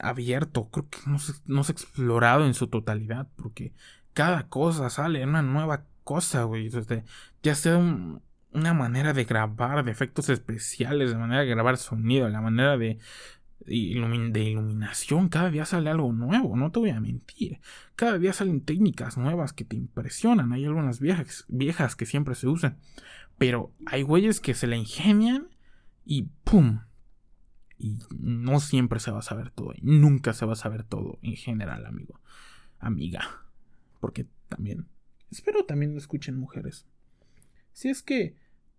abierto. 0.00 0.68
Creo 0.68 0.90
que 0.90 0.98
no 1.06 1.18
se, 1.18 1.32
no 1.46 1.64
se 1.64 1.72
ha 1.72 1.76
explorado 1.76 2.44
en 2.44 2.52
su 2.52 2.66
totalidad, 2.66 3.26
porque 3.36 3.72
cada 4.12 4.48
cosa 4.50 4.90
sale 4.90 5.24
una 5.24 5.40
nueva 5.40 5.86
cosa, 6.04 6.44
güey. 6.44 6.70
ya 7.42 7.54
sea 7.54 7.78
una 8.56 8.74
manera 8.74 9.12
de 9.12 9.24
grabar, 9.24 9.84
de 9.84 9.92
efectos 9.92 10.28
especiales, 10.28 11.10
de 11.10 11.16
manera 11.16 11.42
de 11.42 11.48
grabar 11.48 11.76
sonido, 11.76 12.28
la 12.28 12.40
manera 12.40 12.76
de 12.76 12.98
de 13.66 14.42
iluminación, 14.42 15.28
cada 15.28 15.50
día 15.50 15.64
sale 15.64 15.90
algo 15.90 16.12
nuevo, 16.12 16.56
no 16.56 16.70
te 16.70 16.78
voy 16.78 16.90
a 16.90 17.00
mentir. 17.00 17.60
Cada 17.96 18.18
día 18.18 18.32
salen 18.32 18.60
técnicas 18.60 19.16
nuevas 19.16 19.52
que 19.52 19.64
te 19.64 19.76
impresionan. 19.76 20.52
Hay 20.52 20.64
algunas 20.64 21.00
viejas, 21.00 21.44
viejas 21.48 21.96
que 21.96 22.06
siempre 22.06 22.34
se 22.34 22.46
usan. 22.46 22.78
Pero 23.38 23.72
hay 23.86 24.02
güeyes 24.02 24.40
que 24.40 24.54
se 24.54 24.66
la 24.66 24.76
ingenian 24.76 25.48
y 26.04 26.28
¡pum! 26.44 26.82
Y 27.78 27.98
no 28.18 28.60
siempre 28.60 29.00
se 29.00 29.10
va 29.10 29.18
a 29.18 29.22
saber 29.22 29.50
todo. 29.50 29.74
Nunca 29.82 30.32
se 30.32 30.46
va 30.46 30.52
a 30.52 30.56
saber 30.56 30.84
todo 30.84 31.18
en 31.22 31.36
general, 31.36 31.86
amigo. 31.86 32.20
Amiga. 32.78 33.44
Porque 34.00 34.26
también. 34.48 34.86
Espero 35.30 35.64
también 35.64 35.92
lo 35.92 35.98
escuchen 35.98 36.38
mujeres. 36.38 36.86
Si 37.72 37.88
es 37.88 38.02
que 38.02 38.36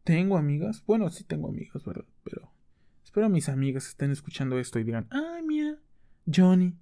tengo 0.07 0.37
amigas. 0.37 0.83
Bueno, 0.87 1.09
sí 1.09 1.25
tengo 1.25 1.49
amigas, 1.49 1.83
¿verdad? 1.83 2.05
Pero 2.23 2.49
Espero 3.03 3.29
mis 3.29 3.49
amigas 3.49 3.87
estén 3.87 4.11
escuchando 4.11 4.59
esto 4.59 4.77
y 4.79 4.83
digan, 4.83 5.07
ay, 5.09 5.41
mira, 5.41 5.77
Johnny, 6.31 6.77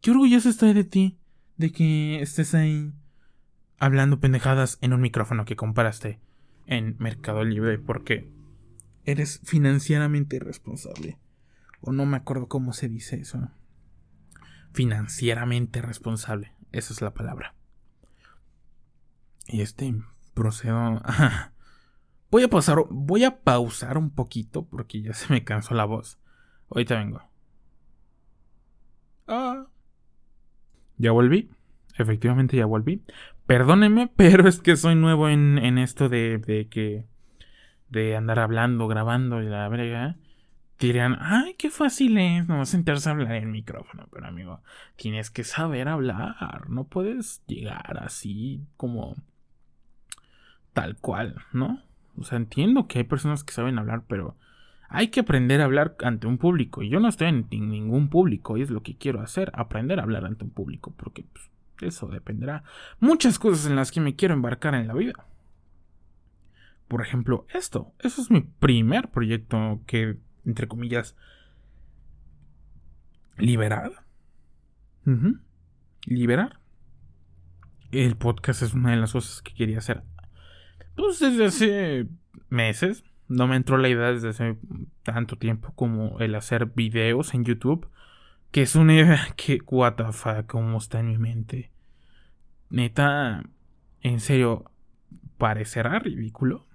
qué 0.00 0.10
orgulloso 0.10 0.48
estoy 0.48 0.72
de 0.72 0.84
ti, 0.84 1.18
de 1.58 1.70
que 1.70 2.20
estés 2.20 2.54
ahí 2.54 2.92
hablando 3.78 4.18
pendejadas 4.18 4.78
en 4.80 4.92
un 4.92 5.00
micrófono 5.00 5.44
que 5.44 5.54
compraste 5.54 6.18
en 6.66 6.96
Mercado 6.98 7.44
Libre 7.44 7.78
porque 7.78 8.28
eres 9.04 9.40
financieramente 9.44 10.40
responsable. 10.40 11.18
O 11.80 11.92
no 11.92 12.04
me 12.04 12.16
acuerdo 12.16 12.48
cómo 12.48 12.72
se 12.72 12.88
dice 12.88 13.20
eso. 13.20 13.48
Financieramente 14.72 15.82
responsable. 15.82 16.52
Esa 16.72 16.92
es 16.92 17.00
la 17.00 17.14
palabra. 17.14 17.54
Y 19.46 19.60
este 19.60 19.94
procedo 20.34 21.00
Voy 22.36 22.42
a 22.42 22.48
pausar, 22.48 22.84
voy 22.90 23.24
a 23.24 23.40
pausar 23.40 23.96
un 23.96 24.10
poquito 24.10 24.66
porque 24.66 25.00
ya 25.00 25.14
se 25.14 25.32
me 25.32 25.42
cansó 25.42 25.74
la 25.74 25.86
voz. 25.86 26.18
Ahorita 26.68 26.98
vengo. 26.98 27.22
Ah. 29.26 29.68
Ya 30.98 31.12
volví. 31.12 31.48
Efectivamente 31.96 32.58
ya 32.58 32.66
volví. 32.66 33.02
Perdónenme, 33.46 34.08
pero 34.16 34.46
es 34.46 34.60
que 34.60 34.76
soy 34.76 34.96
nuevo 34.96 35.30
en, 35.30 35.56
en 35.56 35.78
esto 35.78 36.10
de, 36.10 36.36
de, 36.36 36.68
que. 36.68 37.06
de 37.88 38.14
andar 38.16 38.38
hablando, 38.38 38.86
grabando 38.86 39.42
y 39.42 39.46
la 39.46 39.66
brega. 39.70 40.18
Dirán, 40.78 41.16
ay, 41.18 41.54
qué 41.54 41.70
fácil 41.70 42.18
es, 42.18 42.46
no 42.46 42.66
sentarse 42.66 43.08
a 43.08 43.12
hablar 43.12 43.32
en 43.32 43.44
el 43.44 43.48
micrófono. 43.48 44.08
Pero 44.12 44.26
amigo, 44.26 44.60
tienes 44.96 45.30
que 45.30 45.42
saber 45.42 45.88
hablar. 45.88 46.68
No 46.68 46.84
puedes 46.84 47.42
llegar 47.46 47.96
así 48.02 48.66
como. 48.76 49.14
tal 50.74 50.98
cual, 50.98 51.36
¿no? 51.54 51.86
O 52.18 52.24
sea, 52.24 52.38
entiendo 52.38 52.86
que 52.86 52.98
hay 52.98 53.04
personas 53.04 53.44
que 53.44 53.52
saben 53.52 53.78
hablar, 53.78 54.04
pero 54.08 54.36
hay 54.88 55.08
que 55.08 55.20
aprender 55.20 55.60
a 55.60 55.64
hablar 55.64 55.96
ante 56.02 56.26
un 56.26 56.38
público. 56.38 56.82
Y 56.82 56.88
yo 56.88 57.00
no 57.00 57.08
estoy 57.08 57.28
en 57.28 57.48
ningún 57.50 58.08
público 58.08 58.56
y 58.56 58.62
es 58.62 58.70
lo 58.70 58.82
que 58.82 58.96
quiero 58.96 59.20
hacer, 59.20 59.50
aprender 59.54 59.98
a 59.98 60.04
hablar 60.04 60.24
ante 60.24 60.44
un 60.44 60.50
público, 60.50 60.94
porque 60.96 61.24
pues, 61.24 61.50
eso 61.80 62.06
dependerá. 62.08 62.62
Muchas 63.00 63.38
cosas 63.38 63.66
en 63.66 63.76
las 63.76 63.90
que 63.90 64.00
me 64.00 64.16
quiero 64.16 64.34
embarcar 64.34 64.74
en 64.74 64.88
la 64.88 64.94
vida. 64.94 65.26
Por 66.88 67.02
ejemplo, 67.02 67.46
esto. 67.52 67.92
Eso 67.98 68.22
es 68.22 68.30
mi 68.30 68.40
primer 68.40 69.10
proyecto 69.10 69.82
que, 69.86 70.18
entre 70.44 70.68
comillas, 70.68 71.16
liberar. 73.36 74.04
Liberar. 76.04 76.60
El 77.90 78.16
podcast 78.16 78.62
es 78.62 78.74
una 78.74 78.92
de 78.92 78.96
las 78.96 79.12
cosas 79.12 79.42
que 79.42 79.54
quería 79.54 79.78
hacer 79.78 80.02
pues 80.96 81.20
desde 81.20 81.44
hace 81.44 82.06
meses. 82.48 83.04
No 83.28 83.46
me 83.46 83.56
entró 83.56 83.76
la 83.76 83.88
idea 83.88 84.12
desde 84.12 84.28
hace 84.28 84.56
tanto 85.02 85.36
tiempo 85.36 85.72
como 85.74 86.20
el 86.20 86.34
hacer 86.34 86.66
videos 86.66 87.34
en 87.34 87.44
YouTube. 87.44 87.88
Que 88.50 88.62
es 88.62 88.74
una 88.74 88.94
idea 88.94 89.28
que, 89.36 89.60
what 89.66 89.94
the 89.94 90.12
fuck, 90.12 90.46
como 90.46 90.78
está 90.78 91.00
en 91.00 91.08
mi 91.08 91.18
mente. 91.18 91.70
Neta, 92.70 93.44
en 94.00 94.20
serio, 94.20 94.70
parecerá 95.38 95.98
ridículo. 95.98 96.66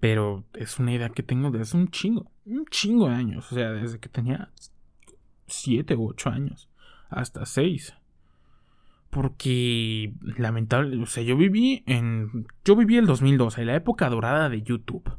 Pero 0.00 0.44
es 0.54 0.78
una 0.78 0.92
idea 0.92 1.10
que 1.10 1.22
tengo 1.22 1.50
desde 1.50 1.78
un 1.78 1.88
chingo. 1.88 2.30
Un 2.44 2.66
chingo 2.66 3.08
de 3.08 3.14
años. 3.14 3.52
O 3.52 3.54
sea, 3.54 3.70
desde 3.70 4.00
que 4.00 4.08
tenía 4.08 4.50
7 5.46 5.94
u 5.94 6.08
8 6.08 6.30
años. 6.30 6.68
Hasta 7.08 7.46
6. 7.46 7.94
Porque 9.12 10.14
lamentable, 10.38 10.96
o 11.02 11.04
sea, 11.04 11.22
yo 11.22 11.36
viví 11.36 11.82
en 11.84 12.46
yo 12.64 12.74
viví 12.76 12.96
el 12.96 13.04
2012, 13.04 13.60
en 13.60 13.66
la 13.66 13.76
época 13.76 14.08
dorada 14.08 14.48
de 14.48 14.62
YouTube. 14.62 15.18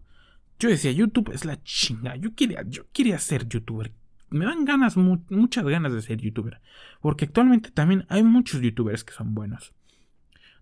Yo 0.57 0.69
decía, 0.69 0.91
YouTube 0.91 1.31
es 1.31 1.45
la 1.45 1.61
chinga. 1.61 2.15
Yo 2.15 2.33
quería 2.33 2.63
yo 2.67 2.85
quería 2.91 3.19
ser 3.19 3.47
youtuber. 3.47 3.91
Me 4.31 4.45
dan 4.45 4.65
ganas 4.65 4.97
muchas 4.97 5.63
ganas 5.63 5.93
de 5.93 6.01
ser 6.01 6.19
youtuber, 6.19 6.59
porque 7.01 7.25
actualmente 7.25 7.69
también 7.69 8.07
hay 8.09 8.23
muchos 8.23 8.61
youtubers 8.61 9.03
que 9.03 9.13
son 9.13 9.35
buenos. 9.35 9.73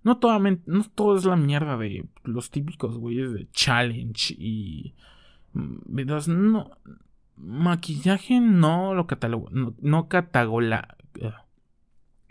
No, 0.04 0.20
no 0.66 0.84
todo 0.94 1.18
es 1.18 1.24
la 1.24 1.38
mierda 1.38 1.78
de 1.78 2.06
los 2.26 2.52
típicos 2.52 2.98
güeyes 2.98 3.32
de 3.32 3.48
challenge 3.52 4.36
y 4.38 4.94
mm, 5.54 5.78
videos 5.86 6.28
no 6.28 6.72
maquillaje 7.38 8.40
no 8.40 8.94
lo 8.94 9.08
catalogo 9.08 9.50
no, 9.52 9.74
no 9.80 10.08
cataloga 10.08 10.98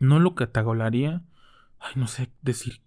no 0.00 0.18
lo 0.18 0.34
catalogaría, 0.34 1.22
ay, 1.78 1.92
no 1.94 2.08
sé 2.08 2.30
decir 2.42 2.80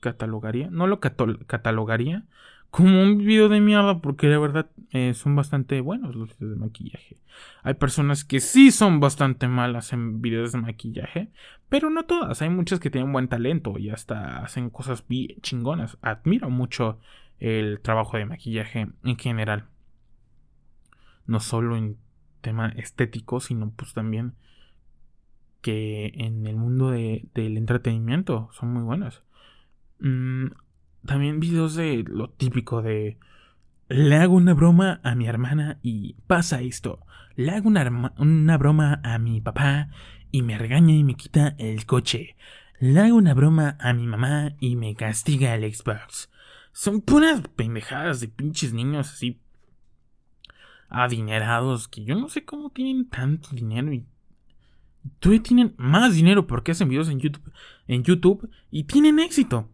catalogaría, 0.00 0.68
no 0.70 0.86
lo 0.86 1.00
catalogaría 1.00 2.24
como 2.70 3.02
un 3.02 3.18
video 3.18 3.48
de 3.48 3.60
mierda 3.60 4.00
porque 4.00 4.28
de 4.28 4.38
verdad 4.38 4.70
eh, 4.92 5.14
son 5.14 5.34
bastante 5.34 5.80
buenos 5.80 6.14
los 6.14 6.38
videos 6.38 6.54
de 6.54 6.60
maquillaje. 6.60 7.16
Hay 7.62 7.74
personas 7.74 8.24
que 8.24 8.40
sí 8.40 8.70
son 8.70 9.00
bastante 9.00 9.48
malas 9.48 9.92
en 9.92 10.20
videos 10.20 10.52
de 10.52 10.58
maquillaje, 10.58 11.30
pero 11.68 11.90
no 11.90 12.04
todas. 12.04 12.42
Hay 12.42 12.50
muchas 12.50 12.78
que 12.80 12.90
tienen 12.90 13.12
buen 13.12 13.28
talento 13.28 13.78
y 13.78 13.90
hasta 13.90 14.38
hacen 14.38 14.70
cosas 14.70 15.06
bien 15.08 15.40
chingonas. 15.40 15.98
Admiro 16.02 16.50
mucho 16.50 17.00
el 17.38 17.80
trabajo 17.80 18.16
de 18.16 18.26
maquillaje 18.26 18.88
en 19.02 19.16
general. 19.16 19.66
No 21.26 21.40
solo 21.40 21.76
en 21.76 21.96
tema 22.40 22.68
estético, 22.68 23.40
sino 23.40 23.70
pues 23.70 23.94
también 23.94 24.34
que 25.60 26.12
en 26.14 26.46
el 26.46 26.56
mundo 26.56 26.90
del 26.90 27.56
entretenimiento 27.56 28.48
son 28.52 28.72
muy 28.72 28.82
buenas. 28.82 29.22
Mm, 30.00 30.48
también 31.04 31.40
videos 31.40 31.74
de 31.74 32.04
lo 32.06 32.30
típico 32.30 32.82
de 32.82 33.18
le 33.88 34.16
hago 34.16 34.34
una 34.34 34.52
broma 34.52 35.00
a 35.02 35.14
mi 35.14 35.26
hermana 35.26 35.78
y 35.82 36.14
pasa 36.26 36.60
esto. 36.60 37.06
Le 37.36 37.52
hago 37.52 37.68
una, 37.68 38.12
una, 38.18 38.58
broma 38.58 39.00
a 39.02 39.18
mi 39.18 39.40
papá 39.40 39.88
y 40.30 40.42
me 40.42 40.58
regaña 40.58 40.94
y 40.94 41.04
me 41.04 41.14
quita 41.14 41.54
el 41.58 41.86
coche. 41.86 42.36
Le 42.80 43.00
hago 43.00 43.16
una 43.16 43.32
broma 43.32 43.76
a 43.80 43.94
mi 43.94 44.06
mamá 44.06 44.52
y 44.60 44.76
me 44.76 44.94
castiga 44.94 45.54
el 45.54 45.72
Xbox. 45.72 46.30
Son 46.72 47.00
puras 47.00 47.40
pendejadas 47.56 48.20
de 48.20 48.28
pinches 48.28 48.74
niños 48.74 49.10
así 49.10 49.40
adinerados 50.90 51.88
que 51.88 52.04
yo 52.04 52.14
no 52.14 52.28
sé 52.28 52.44
cómo 52.44 52.70
tienen 52.70 53.08
tanto 53.08 53.50
dinero 53.52 53.92
y 53.92 54.06
todavía 55.20 55.42
tienen 55.42 55.74
más 55.76 56.14
dinero 56.14 56.46
porque 56.46 56.72
hacen 56.72 56.88
videos 56.88 57.08
en 57.08 57.20
YouTube, 57.20 57.52
en 57.86 58.02
YouTube 58.02 58.48
y 58.70 58.84
tienen 58.84 59.18
éxito. 59.18 59.68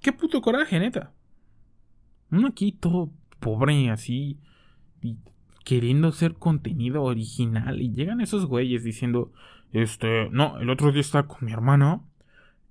Qué 0.00 0.12
puto 0.12 0.40
coraje, 0.40 0.78
neta. 0.78 1.12
Uno 2.30 2.48
aquí 2.48 2.72
todo 2.72 3.10
pobre 3.40 3.90
así 3.90 4.38
y 5.02 5.16
queriendo 5.64 6.08
hacer 6.08 6.34
contenido 6.34 7.02
original 7.02 7.80
y 7.80 7.92
llegan 7.92 8.20
esos 8.20 8.46
güeyes 8.46 8.84
diciendo, 8.84 9.32
este, 9.72 10.28
no, 10.30 10.58
el 10.58 10.70
otro 10.70 10.92
día 10.92 11.00
estaba 11.00 11.28
con 11.28 11.44
mi 11.44 11.52
hermana 11.52 12.00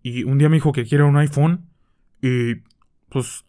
y 0.01 0.23
un 0.23 0.37
día 0.37 0.49
me 0.49 0.57
dijo 0.57 0.71
que 0.71 0.85
quiere 0.85 1.03
un 1.03 1.17
iPhone 1.17 1.65
y 2.21 2.55
pues 3.09 3.45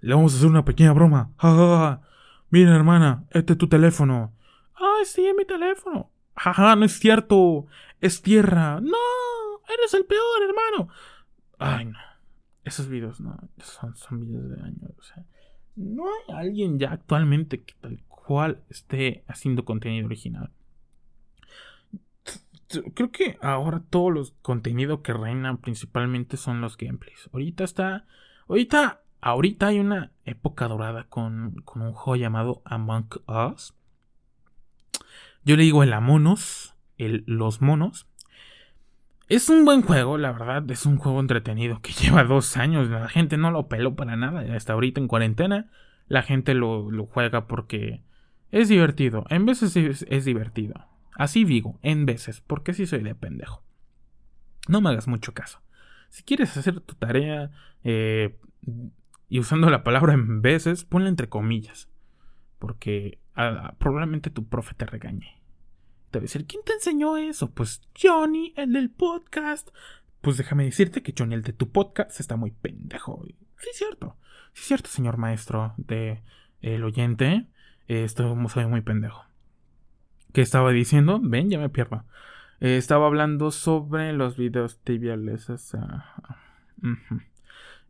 le 0.00 0.14
vamos 0.14 0.34
a 0.34 0.36
hacer 0.36 0.48
una 0.48 0.64
pequeña 0.64 0.92
broma. 0.92 1.32
Ja, 1.38 2.00
Mira, 2.50 2.76
hermana, 2.76 3.24
este 3.30 3.54
es 3.54 3.58
tu 3.58 3.68
teléfono. 3.68 4.32
Ay, 4.74 5.04
sí, 5.04 5.26
es 5.26 5.34
mi 5.36 5.44
teléfono. 5.44 6.10
Jaja, 6.36 6.76
no 6.76 6.84
es 6.84 6.98
cierto. 6.98 7.66
Es 8.00 8.22
tierra. 8.22 8.80
No, 8.80 8.98
eres 9.72 9.94
el 9.94 10.04
peor, 10.04 10.42
hermano. 10.42 10.88
Ay, 11.58 11.86
no. 11.86 11.98
Esos 12.64 12.88
videos, 12.88 13.20
no, 13.20 13.38
son, 13.58 13.96
son 13.96 14.20
videos 14.20 14.50
de 14.50 14.62
años. 14.62 14.90
O 14.98 15.02
sea, 15.02 15.24
no 15.76 16.04
hay 16.06 16.34
alguien 16.34 16.78
ya 16.78 16.92
actualmente 16.92 17.62
que 17.62 17.74
tal 17.80 18.02
cual 18.08 18.62
esté 18.68 19.24
haciendo 19.28 19.64
contenido 19.64 20.06
original. 20.06 20.50
Creo 22.94 23.12
que 23.12 23.38
ahora 23.40 23.84
todos 23.88 24.12
los 24.12 24.32
contenidos 24.42 25.00
que 25.00 25.12
reinan 25.12 25.58
principalmente 25.58 26.36
son 26.36 26.60
los 26.60 26.76
gameplays. 26.76 27.30
Ahorita 27.32 27.64
está. 27.64 28.06
Ahorita. 28.48 29.02
Ahorita 29.20 29.68
hay 29.68 29.78
una 29.78 30.12
época 30.24 30.68
dorada 30.68 31.04
con, 31.04 31.62
con 31.64 31.82
un 31.82 31.92
juego 31.92 32.16
llamado 32.16 32.62
Among 32.64 33.08
Us. 33.26 33.75
Yo 35.46 35.56
le 35.56 35.62
digo 35.62 35.84
el 35.84 35.92
Amonos. 35.92 36.74
El 36.98 37.22
Los 37.26 37.62
Monos. 37.62 38.08
Es 39.28 39.48
un 39.48 39.64
buen 39.64 39.82
juego, 39.82 40.18
la 40.18 40.32
verdad, 40.32 40.68
es 40.70 40.86
un 40.86 40.98
juego 40.98 41.20
entretenido 41.20 41.80
que 41.80 41.92
lleva 42.00 42.24
dos 42.24 42.56
años, 42.56 42.88
la 42.88 43.08
gente 43.08 43.36
no 43.36 43.50
lo 43.50 43.68
peló 43.68 43.94
para 43.94 44.16
nada, 44.16 44.40
hasta 44.54 44.72
ahorita 44.72 45.00
en 45.00 45.08
cuarentena 45.08 45.70
la 46.08 46.22
gente 46.22 46.54
lo, 46.54 46.88
juega 47.06 47.48
porque 47.48 48.02
es 48.52 48.68
divertido, 48.68 49.24
en 49.28 49.44
veces 49.44 49.76
es, 49.76 50.24
divertido, 50.24 50.86
así 51.14 51.44
digo, 51.44 51.80
en 51.82 52.06
veces, 52.06 52.40
porque 52.40 52.72
sí 52.72 52.86
soy 52.86 53.02
de 53.02 53.16
pendejo. 53.16 53.64
No 54.68 54.80
me 54.80 54.90
hagas 54.90 55.08
mucho 55.08 55.34
caso. 55.34 55.60
Si 56.08 56.22
quieres 56.22 56.56
hacer 56.56 56.80
tu 56.80 56.94
tarea 56.94 57.50
eh, 57.82 58.38
y 59.28 59.40
usando 59.40 59.70
la 59.70 59.82
palabra 59.82 60.14
en 60.14 60.42
veces, 60.42 60.84
ponla 60.84 61.08
entre 61.08 61.28
comillas, 61.28 61.88
porque 62.60 63.18
ah, 63.34 63.74
probablemente 63.78 64.30
tu 64.30 64.46
profe 64.46 64.74
te 64.74 64.86
regañe. 64.86 65.35
Te 66.16 66.22
decir, 66.22 66.46
¿quién 66.46 66.62
te 66.64 66.72
enseñó 66.72 67.18
eso? 67.18 67.50
Pues 67.50 67.82
Johnny, 68.02 68.54
el 68.56 68.72
del 68.72 68.88
podcast. 68.88 69.68
Pues 70.22 70.38
déjame 70.38 70.64
decirte 70.64 71.02
que 71.02 71.12
Johnny, 71.16 71.34
el 71.34 71.42
de 71.42 71.52
tu 71.52 71.70
podcast, 71.70 72.18
está 72.18 72.36
muy 72.36 72.52
pendejo. 72.52 73.22
Sí, 73.58 73.68
es 73.70 73.76
cierto. 73.76 74.16
Sí, 74.54 74.62
es 74.62 74.66
cierto, 74.66 74.88
señor 74.88 75.18
maestro 75.18 75.74
de 75.76 76.22
el 76.62 76.84
oyente. 76.84 77.48
Esto 77.86 78.34
soy 78.48 78.64
muy 78.64 78.80
pendejo. 78.80 79.26
¿Qué 80.32 80.40
estaba 80.40 80.72
diciendo? 80.72 81.20
Ven, 81.22 81.50
ya 81.50 81.58
me 81.58 81.68
pierdo. 81.68 82.06
Eh, 82.60 82.78
estaba 82.78 83.06
hablando 83.06 83.50
sobre 83.50 84.14
los 84.14 84.38
videos 84.38 84.80
triviales. 84.82 85.50
O 85.50 85.58
sea, 85.58 86.14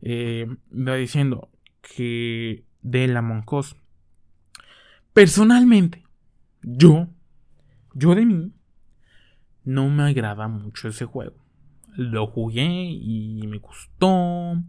eh, 0.01 0.53
diciendo 0.69 1.49
que 1.81 2.65
de 2.81 3.07
la 3.07 3.21
Moncos. 3.21 3.77
Personalmente, 5.13 6.05
yo 6.61 7.07
yo 7.97 8.13
de 8.15 8.25
mí 8.25 8.53
no 9.63 9.89
me 9.89 10.03
agrada 10.03 10.47
mucho 10.47 10.87
ese 10.87 11.05
juego. 11.05 11.35
Lo 11.95 12.27
jugué 12.27 12.91
y 12.91 13.45
me 13.47 13.57
gustó, 13.57 14.61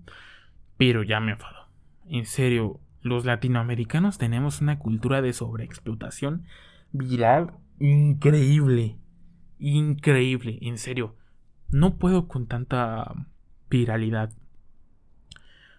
pero 0.76 1.02
ya 1.02 1.20
me 1.20 1.32
enfadó. 1.32 1.68
En 2.06 2.24
serio, 2.24 2.80
los 3.02 3.24
latinoamericanos 3.24 4.18
tenemos 4.18 4.60
una 4.60 4.78
cultura 4.78 5.20
de 5.20 5.32
sobreexplotación 5.32 6.44
viral 6.92 7.52
increíble. 7.78 8.96
Increíble, 9.58 10.58
en 10.62 10.78
serio. 10.78 11.16
No 11.68 11.96
puedo 11.98 12.28
con 12.28 12.46
tanta 12.46 13.12
viralidad. 13.68 14.32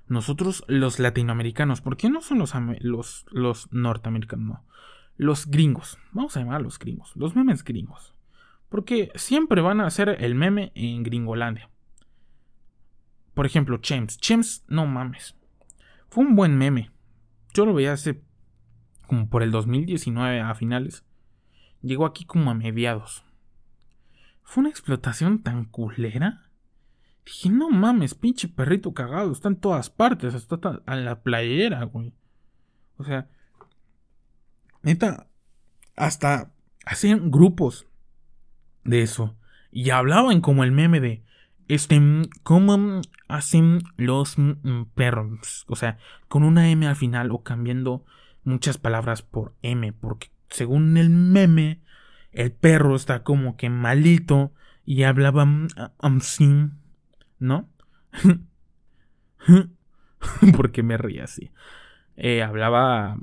Nosotros, 0.07 0.63
los 0.67 0.99
latinoamericanos, 0.99 1.81
¿por 1.81 1.97
qué 1.97 2.09
no 2.09 2.21
son 2.21 2.39
los, 2.39 3.25
los, 3.31 3.71
norteamericanos? 3.71 4.47
No 4.47 4.65
los 5.19 5.47
gringos. 5.47 5.97
Vamos 6.13 6.35
a 6.35 6.39
llamar 6.39 6.55
a 6.55 6.63
los 6.63 6.79
gringos. 6.79 7.11
Los 7.17 7.35
memes 7.35 7.65
gringos. 7.65 8.15
Porque 8.69 9.11
siempre 9.15 9.61
van 9.61 9.81
a 9.81 9.85
hacer 9.85 10.15
el 10.21 10.33
meme 10.33 10.71
en 10.75 11.03
Gringolandia. 11.03 11.69
Por 13.33 13.45
ejemplo, 13.45 13.79
Chems. 13.79 14.17
Chems, 14.17 14.63
no 14.69 14.87
mames. 14.87 15.35
Fue 16.09 16.23
un 16.23 16.37
buen 16.37 16.57
meme. 16.57 16.91
Yo 17.53 17.65
lo 17.65 17.73
veía 17.73 17.93
hace 17.93 18.23
como 19.07 19.29
por 19.29 19.43
el 19.43 19.51
2019 19.51 20.39
a 20.39 20.55
finales. 20.55 21.03
Llegó 21.81 22.05
aquí 22.05 22.23
como 22.23 22.49
a 22.49 22.53
mediados. 22.53 23.25
Fue 24.43 24.61
una 24.61 24.69
explotación 24.69 25.43
tan 25.43 25.65
culera. 25.65 26.49
Dije, 27.25 27.49
no 27.49 27.69
mames, 27.69 28.15
pinche 28.15 28.47
perrito 28.47 28.93
cagado. 28.93 29.33
Está 29.33 29.49
en 29.49 29.57
todas 29.57 29.89
partes. 29.89 30.33
Está 30.33 30.81
a 30.85 30.95
la 30.95 31.23
playera, 31.23 31.83
güey. 31.83 32.13
O 32.95 33.03
sea, 33.03 33.27
Hasta 35.95 36.51
hacían 36.85 37.31
grupos 37.31 37.87
de 38.83 39.01
eso. 39.01 39.35
Y 39.71 39.91
hablaban 39.91 40.41
como 40.41 40.63
el 40.63 40.71
meme 40.71 40.99
de, 40.99 41.23
este, 41.67 42.01
¿cómo 42.43 43.01
hacen 43.27 43.83
los 43.97 44.35
perros? 44.95 45.65
O 45.67 45.75
sea, 45.75 45.97
con 46.27 46.43
una 46.43 46.69
M 46.69 46.87
al 46.87 46.95
final 46.95 47.31
o 47.31 47.43
cambiando 47.43 48.05
muchas 48.43 48.77
palabras 48.77 49.21
por 49.21 49.55
M, 49.61 49.93
porque 49.93 50.31
según 50.49 50.97
el 50.97 51.09
meme, 51.09 51.81
el 52.31 52.51
perro 52.51 52.95
está 52.95 53.23
como 53.23 53.57
que 53.57 53.69
malito 53.69 54.53
y 54.85 55.03
hablaba 55.03 55.47
así, 55.99 56.69
¿no? 57.37 57.69
porque 60.57 60.83
me 60.83 60.97
ríe 60.97 61.21
así. 61.21 61.51
Eh, 62.15 62.41
hablaba 62.41 63.17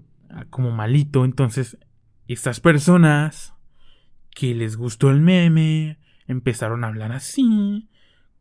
como 0.51 0.71
malito. 0.71 1.25
Entonces, 1.25 1.79
estas 2.29 2.61
personas 2.61 3.55
que 4.35 4.55
les 4.55 4.77
gustó 4.77 5.11
el 5.11 5.21
meme 5.21 5.99
empezaron 6.27 6.85
a 6.85 6.89
hablar 6.89 7.13
así, 7.13 7.89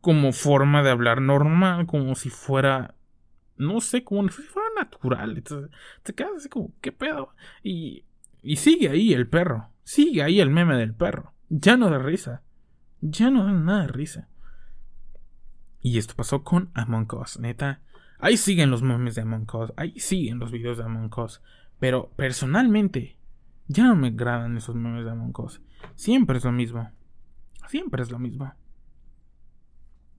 como 0.00 0.32
forma 0.32 0.82
de 0.82 0.90
hablar 0.90 1.20
normal, 1.20 1.86
como 1.86 2.14
si 2.14 2.30
fuera, 2.30 2.94
no 3.56 3.80
sé, 3.80 4.04
como 4.04 4.28
si 4.28 4.42
fuera 4.42 4.68
natural. 4.76 5.36
Entonces, 5.36 5.70
te 6.02 6.14
quedas 6.14 6.32
así 6.36 6.48
como, 6.48 6.72
¿qué 6.80 6.92
pedo? 6.92 7.34
Y, 7.62 8.04
y 8.42 8.56
sigue 8.56 8.88
ahí 8.88 9.12
el 9.12 9.28
perro, 9.28 9.70
sigue 9.84 10.22
ahí 10.22 10.40
el 10.40 10.50
meme 10.50 10.76
del 10.76 10.94
perro. 10.94 11.32
Ya 11.48 11.76
no 11.76 11.90
da 11.90 11.98
risa, 11.98 12.42
ya 13.00 13.30
no 13.30 13.44
da 13.44 13.52
nada 13.52 13.82
de 13.82 13.88
risa. 13.88 14.28
Y 15.80 15.98
esto 15.98 16.14
pasó 16.16 16.42
con 16.42 16.70
Among 16.74 17.08
Us, 17.14 17.38
neta. 17.38 17.80
Ahí 18.18 18.36
siguen 18.36 18.70
los 18.70 18.82
memes 18.82 19.14
de 19.14 19.22
Among 19.22 19.46
Us, 19.54 19.72
ahí 19.76 19.98
siguen 20.00 20.38
los 20.38 20.50
videos 20.50 20.78
de 20.78 20.84
Among 20.84 21.12
Us. 21.18 21.40
Pero 21.78 22.10
personalmente, 22.16 23.18
ya 23.68 23.84
no 23.84 23.96
me 23.96 24.08
agradan 24.08 24.56
esos 24.56 24.74
memes 24.74 25.04
de 25.04 25.10
Among. 25.10 25.32
Siempre 25.94 26.38
es 26.38 26.44
lo 26.44 26.52
mismo. 26.52 26.90
Siempre 27.68 28.02
es 28.02 28.10
lo 28.10 28.18
mismo. 28.18 28.52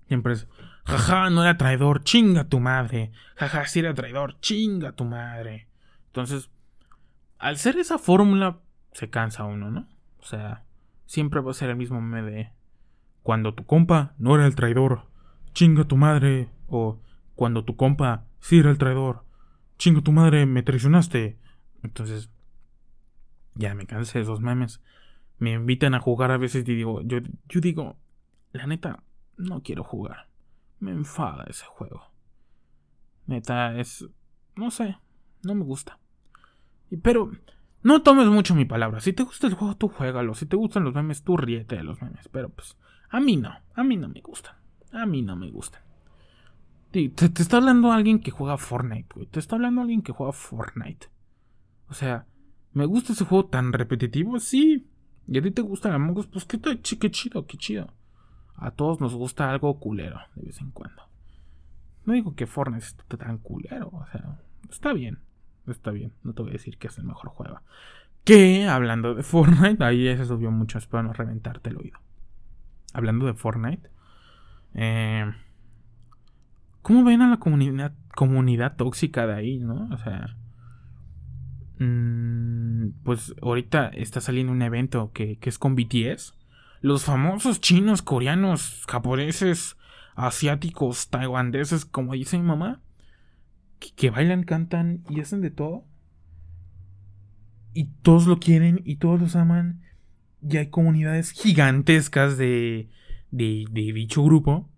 Siempre 0.07 0.33
es, 0.33 0.47
jaja, 0.85 1.29
no 1.29 1.43
era 1.43 1.57
traidor, 1.57 2.03
chinga 2.03 2.45
tu 2.45 2.59
madre. 2.59 3.11
Jaja, 3.35 3.65
sí 3.65 3.79
era 3.79 3.93
traidor, 3.93 4.39
chinga 4.39 4.93
tu 4.93 5.03
madre. 5.03 5.67
Entonces, 6.07 6.49
al 7.39 7.57
ser 7.57 7.77
esa 7.77 7.97
fórmula, 7.97 8.59
se 8.93 9.09
cansa 9.09 9.43
uno, 9.43 9.69
¿no? 9.69 9.87
O 10.19 10.23
sea, 10.23 10.63
siempre 11.05 11.41
va 11.41 11.51
a 11.51 11.53
ser 11.53 11.69
el 11.69 11.75
mismo 11.75 12.01
meme 12.01 12.29
de 12.29 12.51
cuando 13.27 13.53
tu 13.53 13.65
compa 13.65 14.13
no 14.17 14.35
era 14.35 14.45
el 14.45 14.55
traidor, 14.55 15.07
chinga 15.51 15.83
tu 15.83 15.97
madre. 15.97 16.49
O 16.67 17.01
cuando 17.35 17.65
tu 17.65 17.75
compa 17.75 18.23
sí 18.39 18.59
era 18.59 18.71
el 18.71 18.77
traidor, 18.77 19.25
chinga 19.77 19.99
tu 19.99 20.13
madre, 20.13 20.45
me 20.45 20.63
traicionaste. 20.63 21.37
Entonces, 21.87 22.29
ya 23.55 23.73
me 23.73 23.85
cansé 23.85 24.19
de 24.19 24.23
esos 24.23 24.41
memes. 24.41 24.81
Me 25.39 25.53
invitan 25.53 25.95
a 25.95 25.99
jugar 25.99 26.31
a 26.31 26.37
veces 26.37 26.67
y 26.67 26.75
digo, 26.75 27.01
yo, 27.01 27.19
yo 27.47 27.61
digo, 27.61 27.97
la 28.51 28.67
neta, 28.67 29.03
no 29.37 29.61
quiero 29.63 29.83
jugar. 29.83 30.27
Me 30.79 30.91
enfada 30.91 31.45
ese 31.47 31.65
juego. 31.65 32.11
Neta, 33.25 33.77
es... 33.79 34.05
No 34.55 34.71
sé, 34.71 34.97
no 35.43 35.55
me 35.55 35.63
gusta. 35.63 35.99
Pero 37.01 37.31
no 37.83 38.01
tomes 38.01 38.27
mucho 38.27 38.55
mi 38.55 38.65
palabra. 38.65 38.99
Si 38.99 39.13
te 39.13 39.23
gusta 39.23 39.47
el 39.47 39.53
juego, 39.53 39.75
tú 39.75 39.87
juégalo. 39.87 40.33
Si 40.33 40.45
te 40.45 40.55
gustan 40.55 40.83
los 40.83 40.93
memes, 40.93 41.23
tú 41.23 41.37
ríete 41.37 41.77
de 41.77 41.83
los 41.83 42.01
memes. 42.01 42.27
Pero 42.29 42.49
pues, 42.49 42.75
a 43.09 43.19
mí 43.19 43.37
no. 43.37 43.53
A 43.75 43.83
mí 43.83 43.97
no 43.97 44.09
me 44.09 44.21
gustan. 44.21 44.55
A 44.91 45.05
mí 45.05 45.21
no 45.21 45.35
me 45.35 45.51
gustan. 45.51 45.81
Te, 46.91 47.09
te, 47.09 47.41
está 47.41 47.57
hablando 47.57 47.91
alguien 47.91 48.19
que 48.19 48.31
juega 48.31 48.57
Fortnite, 48.57 49.09
güey. 49.13 49.27
Te 49.27 49.39
está 49.39 49.55
hablando 49.55 49.81
alguien 49.81 50.01
que 50.01 50.13
juega 50.13 50.31
Fortnite. 50.31 51.07
O 51.89 51.93
sea, 51.93 52.25
¿me 52.73 52.85
gusta 52.85 53.13
ese 53.13 53.25
juego 53.25 53.45
tan 53.45 53.73
repetitivo? 53.73 54.39
Sí. 54.39 54.87
¿Y 55.27 55.37
a 55.37 55.41
ti 55.41 55.51
te 55.51 55.61
gusta 55.61 55.93
Among 55.93 56.17
Us? 56.19 56.27
Pues 56.27 56.45
qué, 56.45 56.59
qué 56.59 57.11
chido, 57.11 57.45
qué 57.45 57.57
chido. 57.57 57.93
A 58.55 58.71
todos 58.71 59.01
nos 59.01 59.13
gusta 59.13 59.51
algo 59.51 59.79
culero 59.79 60.19
de 60.35 60.43
vez 60.45 60.59
en 60.61 60.71
cuando. 60.71 61.03
No 62.05 62.13
digo 62.13 62.35
que 62.35 62.47
Fortnite 62.47 62.85
esté 62.85 63.17
tan 63.17 63.37
culero. 63.37 63.89
O 63.89 64.05
sea, 64.11 64.39
está 64.69 64.93
bien 64.93 65.19
está 65.71 65.91
bien. 65.91 66.13
No 66.23 66.33
te 66.33 66.41
voy 66.41 66.51
a 66.51 66.53
decir 66.53 66.77
que 66.77 66.87
es 66.87 66.97
el 66.97 67.03
mejor 67.03 67.29
juego. 67.29 67.61
Que, 68.23 68.67
hablando 68.67 69.15
de 69.15 69.23
Fortnite, 69.23 69.83
ahí 69.83 70.05
ya 70.05 70.17
se 70.17 70.25
subió 70.25 70.51
mucho, 70.51 70.77
espero 70.77 71.03
no 71.03 71.13
reventarte 71.13 71.69
el 71.69 71.77
oído. 71.77 71.99
Hablando 72.93 73.25
de 73.25 73.33
Fortnite, 73.33 73.89
eh, 74.73 75.31
¿cómo 76.81 77.03
ven 77.03 77.21
a 77.21 77.29
la 77.29 77.37
comunidad, 77.37 77.93
comunidad 78.15 78.75
tóxica 78.75 79.27
de 79.27 79.33
ahí, 79.33 79.59
no? 79.59 79.89
O 79.93 79.97
sea, 79.97 80.36
mm, 81.79 83.03
pues 83.03 83.33
ahorita 83.41 83.89
está 83.89 84.21
saliendo 84.21 84.51
un 84.51 84.61
evento 84.61 85.11
que, 85.13 85.37
que 85.37 85.49
es 85.49 85.57
con 85.57 85.75
BTS. 85.75 86.33
Los 86.81 87.05
famosos 87.05 87.59
chinos, 87.59 88.01
coreanos, 88.01 88.83
japoneses, 88.87 89.77
asiáticos, 90.15 91.09
taiwaneses, 91.09 91.85
como 91.85 92.13
dice 92.13 92.37
mi 92.37 92.43
mamá, 92.43 92.81
que, 93.95 94.09
bailan, 94.09 94.43
cantan 94.43 95.03
y 95.09 95.21
hacen 95.21 95.41
de 95.41 95.51
todo. 95.51 95.85
Y 97.73 97.85
todos 98.01 98.25
lo 98.25 98.39
quieren 98.39 98.81
y 98.83 98.95
todos 98.95 99.19
los 99.19 99.35
aman. 99.35 99.83
Y 100.41 100.57
hay 100.57 100.69
comunidades 100.69 101.31
gigantescas 101.31 102.37
de, 102.37 102.89
de, 103.31 103.65
dicho 103.71 104.23
grupo 104.23 104.69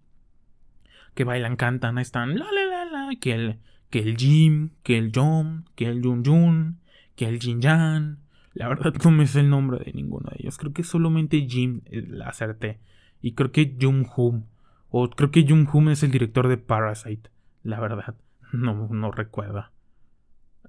que 1.16 1.24
bailan, 1.24 1.56
cantan, 1.56 1.98
están 1.98 2.38
la 2.38 2.46
la 2.52 2.66
la 2.66 2.86
la, 2.86 3.16
que 3.20 3.34
el, 3.34 3.60
que 3.90 4.00
el 4.00 4.18
Jim, 4.18 4.72
que 4.84 4.98
el 4.98 5.12
John, 5.14 5.66
que 5.76 5.86
el 5.86 6.02
Jun 6.02 6.24
Jun, 6.26 6.79
que 7.20 7.28
el 7.28 7.40
Jin 7.40 7.62
Jan. 7.62 8.20
La 8.54 8.70
verdad 8.70 8.94
no 9.04 9.12
me 9.12 9.28
sé 9.28 9.42
el 9.42 9.50
nombre 9.50 9.80
de 9.80 9.92
ninguno 9.92 10.30
de 10.30 10.38
ellos. 10.40 10.58
Creo 10.58 10.72
que 10.72 10.84
solamente 10.84 11.46
Jim 11.50 11.82
la 11.92 12.30
acerté. 12.30 12.80
Y 13.22 13.34
creo 13.34 13.52
que 13.52 13.78
Jung 13.80 14.08
Hum. 14.16 14.46
O 14.90 15.10
creo 15.10 15.30
que 15.30 15.46
Jung 15.46 15.68
Hum 15.72 15.90
es 15.90 16.02
el 16.02 16.12
director 16.12 16.48
de 16.48 16.58
Parasite. 16.58 17.30
La 17.62 17.82
verdad. 17.82 18.16
No, 18.54 18.88
no 18.88 19.12
recuerdo. 19.12 19.66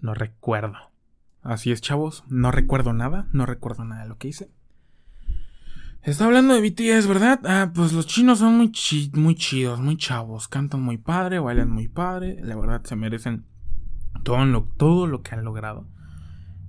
No 0.00 0.12
recuerdo. 0.12 0.76
Así 1.42 1.70
es, 1.70 1.80
chavos. 1.80 2.24
No 2.28 2.50
recuerdo 2.50 2.92
nada. 2.92 3.28
No 3.32 3.46
recuerdo 3.46 3.84
nada 3.84 4.02
de 4.02 4.08
lo 4.08 4.18
que 4.18 4.28
hice. 4.28 4.50
Está 6.02 6.24
hablando 6.24 6.54
de 6.54 6.68
BTS, 6.68 7.06
¿verdad? 7.06 7.40
Ah, 7.44 7.70
pues 7.72 7.92
los 7.92 8.08
chinos 8.08 8.40
son 8.40 8.56
muy, 8.56 8.72
muy 9.14 9.34
chidos, 9.36 9.78
muy 9.78 9.96
chavos. 9.96 10.48
Cantan 10.48 10.82
muy 10.82 10.98
padre, 10.98 11.38
bailan 11.38 11.70
muy 11.70 11.86
padre. 11.86 12.38
La 12.42 12.56
verdad, 12.56 12.82
se 12.82 12.96
merecen 12.96 13.44
todo 14.24 14.44
lo, 14.46 14.64
todo 14.64 15.06
lo 15.06 15.22
que 15.22 15.36
han 15.36 15.44
logrado. 15.44 15.86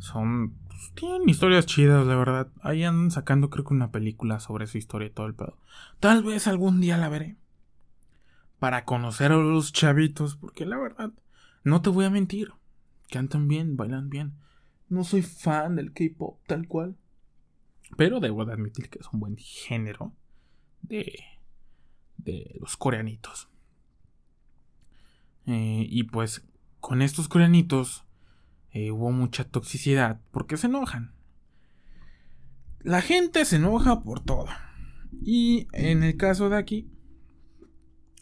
Son. 0.02 0.56
Pues, 0.68 0.92
tienen 0.96 1.30
historias 1.30 1.68
chidas, 1.68 2.06
la 2.08 2.16
verdad. 2.16 2.48
Ahí 2.62 2.84
andan 2.84 3.12
sacando, 3.12 3.52
creo 3.52 3.64
que 3.64 3.74
una 3.74 3.92
película 3.92 4.40
sobre 4.40 4.66
su 4.66 4.80
historia 4.80 5.08
y 5.08 5.12
todo 5.12 5.28
el 5.28 5.36
pedo. 5.36 5.60
Tal 6.00 6.24
vez 6.24 6.48
algún 6.48 6.82
día 6.82 6.98
la 6.98 7.08
veré 7.08 7.38
para 8.58 8.84
conocer 8.84 9.32
a 9.32 9.38
los 9.38 9.74
chavitos, 9.74 10.36
porque 10.36 10.66
la 10.66 10.78
verdad, 10.78 11.12
no 11.64 11.82
te 11.82 11.90
voy 11.90 12.06
a 12.06 12.10
mentir, 12.10 12.54
cantan 13.10 13.48
bien, 13.48 13.78
bailan 13.78 14.10
bien. 14.10 14.34
No 14.90 15.04
soy 15.04 15.22
fan 15.22 15.76
del 15.76 15.94
K-pop 15.94 16.40
tal 16.46 16.68
cual, 16.68 16.96
pero 17.96 18.20
debo 18.20 18.46
de 18.46 18.54
admitir 18.54 18.90
que 18.90 19.00
es 19.00 19.08
un 19.14 19.20
buen 19.20 19.38
género 19.38 20.14
de, 20.82 21.24
de 22.18 22.56
los 22.60 22.76
coreanitos. 22.76 23.50
Eh, 25.46 25.86
y 25.90 26.04
pues 26.04 26.46
con 26.80 27.02
estos 27.02 27.28
coreanitos 27.28 28.04
eh, 28.71 28.91
hubo 28.91 29.12
mucha 29.12 29.43
toxicidad 29.43 30.21
porque 30.31 30.57
se 30.57 30.67
enojan. 30.67 31.13
La 32.79 33.01
gente 33.01 33.45
se 33.45 33.57
enoja 33.57 34.01
por 34.01 34.21
todo. 34.21 34.47
Y 35.21 35.67
en 35.73 36.03
el 36.03 36.17
caso 36.17 36.49
de 36.49 36.57
aquí, 36.57 36.89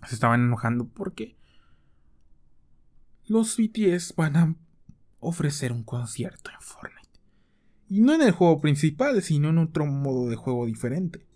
se 0.07 0.15
estaban 0.15 0.41
enojando 0.41 0.87
porque 0.87 1.37
los 3.27 3.57
BTS 3.57 4.15
van 4.15 4.35
a 4.35 4.55
ofrecer 5.19 5.71
un 5.71 5.83
concierto 5.83 6.49
en 6.51 6.61
Fortnite. 6.61 6.99
Y 7.87 8.01
no 8.01 8.13
en 8.13 8.21
el 8.21 8.31
juego 8.31 8.59
principal, 8.59 9.21
sino 9.21 9.49
en 9.49 9.59
otro 9.59 9.85
modo 9.85 10.29
de 10.29 10.35
juego 10.35 10.65
diferente. 10.65 11.27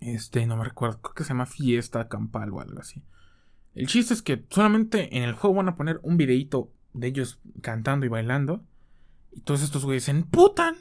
Este, 0.00 0.46
no 0.46 0.56
me 0.56 0.64
recuerdo, 0.64 1.00
creo 1.00 1.14
que 1.14 1.24
se 1.24 1.30
llama 1.30 1.46
Fiesta 1.46 2.08
Campal 2.08 2.50
o 2.50 2.60
algo 2.60 2.78
así. 2.78 3.02
El 3.74 3.88
chiste 3.88 4.14
es 4.14 4.22
que 4.22 4.46
solamente 4.50 5.16
en 5.16 5.24
el 5.24 5.34
juego 5.34 5.56
van 5.56 5.68
a 5.68 5.76
poner 5.76 6.00
un 6.02 6.16
videito 6.16 6.72
de 6.96 7.08
ellos 7.08 7.38
cantando 7.60 8.06
y 8.06 8.08
bailando. 8.08 8.64
Y 9.32 9.42
todos 9.42 9.62
estos 9.62 9.84
güeyes 9.84 10.04
se 10.04 10.10
emputan. 10.10 10.76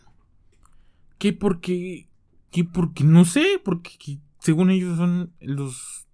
¿Qué 1.17 1.33
porque? 1.33 2.09
¿Qué 2.51 2.63
porque? 2.63 3.03
No 3.03 3.25
sé, 3.25 3.61
porque 3.63 4.19
según 4.39 4.69
ellos 4.69 4.97
son 4.97 5.33
los... 5.39 6.07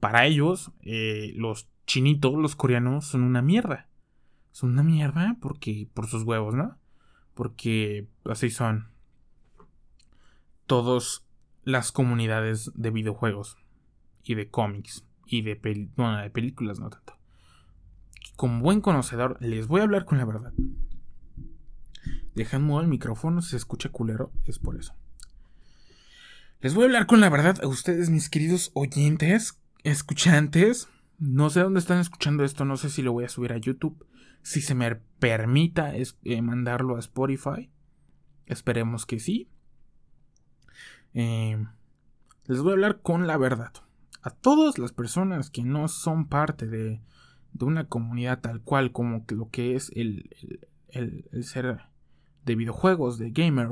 Para 0.00 0.26
ellos, 0.26 0.70
eh, 0.82 1.32
los 1.36 1.68
chinitos, 1.86 2.34
los 2.34 2.56
coreanos, 2.56 3.06
son 3.06 3.22
una 3.22 3.42
mierda. 3.42 3.88
Son 4.52 4.70
una 4.70 4.82
mierda 4.82 5.36
porque... 5.40 5.88
Por 5.92 6.06
sus 6.06 6.22
huevos, 6.22 6.54
¿no? 6.54 6.78
Porque 7.34 8.08
así 8.24 8.50
son. 8.50 8.88
Todas 10.66 11.24
las 11.64 11.92
comunidades 11.92 12.70
de 12.74 12.90
videojuegos. 12.90 13.58
Y 14.22 14.34
de 14.34 14.48
cómics. 14.48 15.04
Y 15.26 15.42
de, 15.42 15.56
de 15.56 16.30
películas, 16.30 16.78
no 16.78 16.90
tanto. 16.90 17.17
Como 18.38 18.62
buen 18.62 18.80
conocedor, 18.80 19.36
les 19.40 19.66
voy 19.66 19.80
a 19.80 19.82
hablar 19.82 20.04
con 20.04 20.16
la 20.16 20.24
verdad. 20.24 20.52
Dejando 22.36 22.80
el 22.80 22.86
micrófono, 22.86 23.42
se 23.42 23.56
escucha 23.56 23.88
culero, 23.88 24.30
es 24.44 24.60
por 24.60 24.76
eso. 24.76 24.94
Les 26.60 26.72
voy 26.72 26.84
a 26.84 26.86
hablar 26.86 27.06
con 27.06 27.20
la 27.20 27.30
verdad 27.30 27.58
a 27.60 27.66
ustedes, 27.66 28.10
mis 28.10 28.30
queridos 28.30 28.70
oyentes, 28.74 29.60
escuchantes. 29.82 30.88
No 31.18 31.50
sé 31.50 31.62
dónde 31.62 31.80
están 31.80 31.98
escuchando 31.98 32.44
esto, 32.44 32.64
no 32.64 32.76
sé 32.76 32.90
si 32.90 33.02
lo 33.02 33.10
voy 33.10 33.24
a 33.24 33.28
subir 33.28 33.52
a 33.52 33.58
YouTube, 33.58 34.06
si 34.42 34.60
se 34.60 34.76
me 34.76 34.94
permita 35.18 35.94
eh, 35.96 36.40
mandarlo 36.40 36.94
a 36.94 37.00
Spotify. 37.00 37.72
Esperemos 38.46 39.04
que 39.04 39.18
sí. 39.18 39.50
Eh, 41.12 41.58
les 42.44 42.60
voy 42.60 42.70
a 42.70 42.74
hablar 42.74 43.02
con 43.02 43.26
la 43.26 43.36
verdad. 43.36 43.72
A 44.22 44.30
todas 44.30 44.78
las 44.78 44.92
personas 44.92 45.50
que 45.50 45.64
no 45.64 45.88
son 45.88 46.28
parte 46.28 46.68
de, 46.68 47.02
una 47.60 47.88
comunidad 47.88 48.40
tal 48.40 48.60
cual 48.62 48.92
como 48.92 49.24
lo 49.28 49.50
que 49.50 49.74
es 49.74 49.90
el, 49.94 50.30
el 50.88 51.44
ser 51.44 51.80
de 52.44 52.54
videojuegos, 52.54 53.18
de 53.18 53.30
gamer 53.30 53.68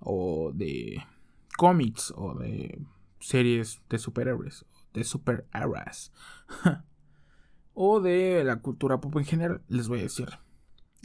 o 0.00 0.52
de 0.54 1.02
cómics 1.56 2.12
o 2.16 2.34
de 2.34 2.80
series 3.20 3.80
de 3.88 3.98
superhéroes, 3.98 4.64
de 4.94 5.04
superhéroes, 5.04 6.12
o 7.74 8.00
de 8.00 8.44
la 8.44 8.60
cultura 8.60 9.00
pop 9.00 9.16
en 9.16 9.24
general, 9.24 9.62
les 9.68 9.88
voy 9.88 10.00
a 10.00 10.02
decir, 10.02 10.28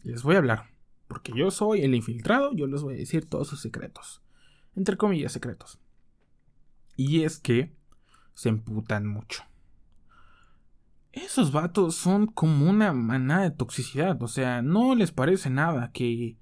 les 0.04 0.24
voy 0.24 0.36
a 0.36 0.40
hablar, 0.40 0.70
porque 1.08 1.32
yo 1.36 1.50
soy 1.52 1.82
el 1.82 1.96
infiltrado, 1.96 2.54
yo 2.54 2.68
les 2.68 2.82
voy 2.82 2.96
a 2.96 2.98
decir 2.98 3.26
todos 3.26 3.48
sus 3.48 3.62
secretos, 3.62 4.22
entre 4.76 4.98
comillas 4.98 5.32
secretos. 5.32 5.80
Y 6.96 7.24
es 7.24 7.40
que 7.40 7.74
se 8.34 8.50
emputan 8.50 9.08
mucho. 9.08 9.44
Esos 11.14 11.52
vatos 11.52 11.96
son 11.96 12.28
como 12.28 12.70
una 12.70 12.92
manada 12.92 13.44
de 13.44 13.52
toxicidad, 13.52 14.22
o 14.22 14.28
sea, 14.28 14.62
no 14.62 14.96
les 14.96 15.12
parece 15.12 15.50
nada 15.50 15.92
que 15.92 16.38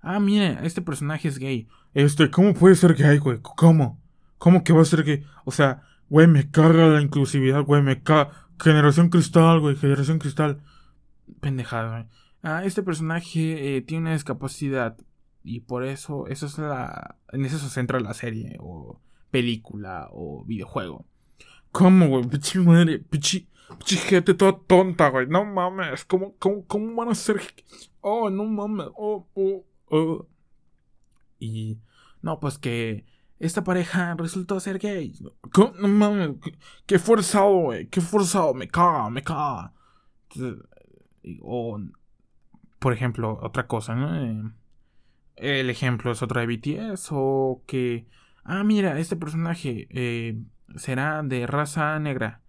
Ah, 0.00 0.20
mire, 0.20 0.58
este 0.62 0.82
personaje 0.82 1.28
es 1.28 1.38
gay. 1.38 1.68
Este, 1.94 2.30
¿cómo 2.30 2.54
puede 2.54 2.74
ser 2.74 2.94
gay, 2.94 3.18
güey? 3.18 3.38
¿Cómo? 3.42 4.00
¿Cómo 4.38 4.62
que 4.62 4.72
va 4.72 4.82
a 4.82 4.84
ser 4.84 5.02
gay? 5.04 5.24
O 5.44 5.50
sea, 5.50 5.82
Güey, 6.08 6.28
me 6.28 6.50
caga 6.50 6.86
la 6.86 7.02
inclusividad, 7.02 7.62
güey, 7.62 7.82
me 7.82 8.02
caga. 8.02 8.30
Generación 8.60 9.10
cristal, 9.10 9.60
güey, 9.60 9.76
generación 9.76 10.18
cristal. 10.18 10.62
Pendejada, 11.40 11.90
güey. 11.90 12.06
Ah, 12.42 12.64
este 12.64 12.82
personaje 12.82 13.76
eh, 13.76 13.82
tiene 13.82 14.02
una 14.02 14.12
discapacidad. 14.12 14.96
Y 15.42 15.60
por 15.60 15.84
eso, 15.84 16.26
eso 16.28 16.46
es 16.46 16.58
la. 16.58 17.16
En 17.32 17.44
eso 17.44 17.58
se 17.58 17.68
centra 17.68 18.00
la 18.00 18.14
serie, 18.14 18.56
o 18.60 19.00
película, 19.30 20.08
o 20.12 20.44
videojuego. 20.44 21.04
¿Cómo, 21.72 22.08
güey? 22.08 22.24
Pichi 22.24 22.58
madre, 22.60 23.00
pichi. 23.00 23.48
Gente 23.86 24.34
toda 24.34 24.58
tonta, 24.66 25.08
güey. 25.08 25.26
No 25.26 25.44
mames. 25.44 26.04
¿Cómo, 26.04 26.34
cómo, 26.38 26.64
cómo 26.66 26.94
van 26.94 27.10
a 27.10 27.14
ser? 27.14 27.40
Oh, 28.00 28.30
no 28.30 28.44
mames. 28.44 28.88
Oh, 28.94 29.26
oh, 29.34 29.64
oh. 29.90 30.26
Y. 31.38 31.78
No, 32.22 32.40
pues 32.40 32.58
que 32.58 33.04
esta 33.38 33.64
pareja 33.64 34.14
resultó 34.14 34.58
ser 34.60 34.78
gay. 34.78 35.12
No 35.78 35.88
mames, 35.88 36.30
qué, 36.86 36.98
forzado, 36.98 37.54
güey, 37.54 37.88
qué 37.88 38.00
forzado, 38.00 38.54
me 38.54 38.68
caga, 38.68 39.10
me 39.10 39.22
caga. 39.22 39.72
O, 41.42 41.78
por 42.78 42.92
ejemplo, 42.92 43.38
otra 43.42 43.66
cosa, 43.66 43.94
¿no? 43.94 44.52
Eh, 45.36 45.60
el 45.60 45.70
ejemplo 45.70 46.12
es 46.12 46.22
otra 46.22 46.44
de 46.44 46.56
BTS, 46.56 47.08
o 47.10 47.62
que, 47.66 48.06
ah, 48.44 48.64
mira, 48.64 48.98
este 48.98 49.16
personaje 49.16 49.86
eh, 49.90 50.40
será 50.76 51.22
de 51.22 51.46
raza 51.46 51.98
negra. 51.98 52.40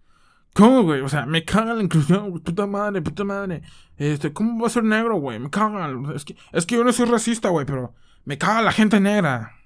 ¿Cómo, 0.54 0.82
güey? 0.82 1.00
O 1.02 1.08
sea, 1.08 1.26
me 1.26 1.44
caga 1.44 1.74
la 1.74 1.82
inclusión, 1.82 2.40
puta 2.40 2.66
madre, 2.66 3.00
puta 3.02 3.24
madre. 3.24 3.62
Este, 3.96 4.32
¿cómo 4.32 4.60
va 4.60 4.66
a 4.66 4.70
ser 4.70 4.84
negro, 4.84 5.18
güey? 5.18 5.38
Me 5.38 5.50
caga. 5.50 5.88
Es 6.14 6.24
que, 6.24 6.36
es 6.52 6.66
que 6.66 6.76
yo 6.76 6.84
no 6.84 6.92
soy 6.92 7.06
racista, 7.06 7.48
güey, 7.48 7.66
pero 7.66 7.94
me 8.24 8.38
caga 8.38 8.62
la 8.62 8.72
gente 8.72 9.00
negra 9.00 9.58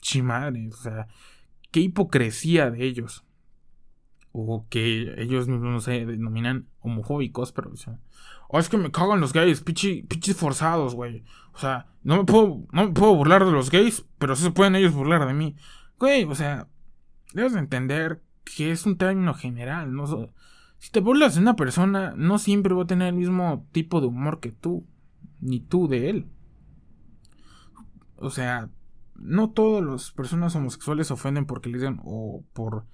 chimadre, 0.00 0.68
o 0.68 0.76
sea, 0.76 1.08
qué 1.70 1.80
hipocresía 1.80 2.70
de 2.70 2.84
ellos. 2.84 3.24
O 4.32 4.66
que 4.68 5.14
ellos 5.18 5.48
no 5.48 5.80
se 5.80 6.06
denominan 6.06 6.68
homofóbicos, 6.80 7.52
pero, 7.52 7.70
o 7.72 7.76
sea, 7.76 7.98
es 8.52 8.68
que 8.68 8.76
me 8.76 8.90
cagan 8.90 9.20
los 9.20 9.32
gays, 9.32 9.62
pichis 9.62 10.36
forzados, 10.36 10.94
güey. 10.94 11.24
O 11.52 11.58
sea, 11.58 11.86
no 12.02 12.16
me 12.16 12.24
puedo, 12.24 12.66
no 12.72 12.86
me 12.86 12.92
puedo 12.92 13.14
burlar 13.14 13.44
de 13.44 13.52
los 13.52 13.70
gays, 13.70 14.04
pero 14.18 14.36
sí 14.36 14.44
se 14.44 14.50
pueden 14.50 14.76
ellos 14.76 14.92
burlar 14.92 15.26
de 15.26 15.34
mí. 15.34 15.56
Güey, 15.98 16.24
o 16.24 16.34
sea, 16.34 16.68
debes 17.32 17.54
de 17.54 17.58
entender 17.58 18.22
que 18.56 18.70
es 18.70 18.86
un 18.86 18.96
término 18.96 19.34
general, 19.34 19.94
¿no? 19.94 20.06
Si 20.78 20.90
te 20.90 21.00
burlas 21.00 21.34
de 21.34 21.40
una 21.40 21.56
persona, 21.56 22.14
no 22.16 22.38
siempre 22.38 22.74
va 22.74 22.84
a 22.84 22.86
tener 22.86 23.08
el 23.08 23.14
mismo 23.14 23.66
tipo 23.72 24.00
de 24.00 24.06
humor 24.06 24.40
que 24.40 24.52
tú, 24.52 24.86
ni 25.40 25.60
tú 25.60 25.88
de 25.88 26.10
él. 26.10 26.26
O 28.16 28.30
sea, 28.30 28.70
no 29.16 29.50
todas 29.50 29.84
las 29.84 30.12
personas 30.12 30.54
homosexuales 30.54 31.08
se 31.08 31.12
ofenden 31.12 31.46
porque 31.46 31.68
le 31.68 31.78
dicen 31.78 32.00
o 32.04 32.44
por, 32.52 32.86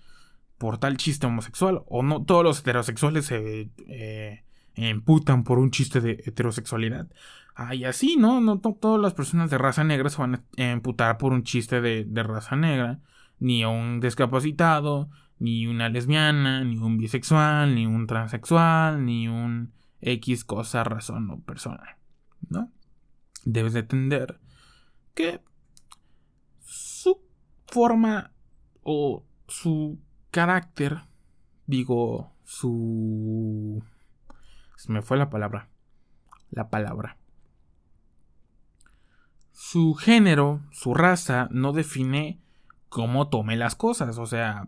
por 0.58 0.78
tal 0.78 0.96
chiste 0.96 1.26
homosexual, 1.26 1.82
o 1.86 2.02
no 2.02 2.24
todos 2.24 2.44
los 2.44 2.60
heterosexuales 2.60 3.26
se 3.26 3.70
eh, 3.86 4.44
emputan 4.74 5.44
por 5.44 5.58
un 5.58 5.70
chiste 5.70 6.00
de 6.00 6.22
heterosexualidad. 6.26 7.08
Ah, 7.54 7.74
y 7.74 7.84
así, 7.84 8.16
¿no? 8.16 8.40
No 8.40 8.58
todas 8.58 9.00
las 9.00 9.14
personas 9.14 9.48
de 9.50 9.58
raza 9.58 9.84
negra 9.84 10.10
se 10.10 10.18
van 10.18 10.34
a 10.34 10.42
emputar 10.56 11.18
por 11.18 11.32
un 11.32 11.44
chiste 11.44 11.80
de, 11.80 12.22
raza 12.22 12.56
negra, 12.56 13.00
ni 13.38 13.64
un 13.64 14.00
discapacitado, 14.00 15.08
ni 15.38 15.66
una 15.66 15.88
lesbiana, 15.88 16.64
ni 16.64 16.76
un 16.76 16.98
bisexual, 16.98 17.74
ni 17.74 17.86
un 17.86 18.06
transexual, 18.06 19.04
ni 19.04 19.28
un 19.28 19.72
X 20.00 20.44
cosa, 20.44 20.84
razón 20.84 21.30
o 21.30 21.40
persona, 21.40 21.98
¿no? 22.48 22.70
Debes 23.44 23.72
de 23.72 23.80
entender 23.80 24.40
que 25.14 25.40
forma 27.74 28.32
o 28.82 29.24
su 29.48 29.98
carácter, 30.30 31.02
digo, 31.66 32.32
su... 32.44 33.82
Se 34.76 34.92
me 34.92 35.02
fue 35.02 35.16
la 35.16 35.28
palabra. 35.28 35.68
La 36.50 36.68
palabra. 36.70 37.18
Su 39.50 39.94
género, 39.94 40.60
su 40.70 40.94
raza, 40.94 41.48
no 41.50 41.72
define 41.72 42.40
cómo 42.88 43.28
tome 43.28 43.56
las 43.56 43.74
cosas. 43.74 44.18
O 44.18 44.26
sea, 44.26 44.66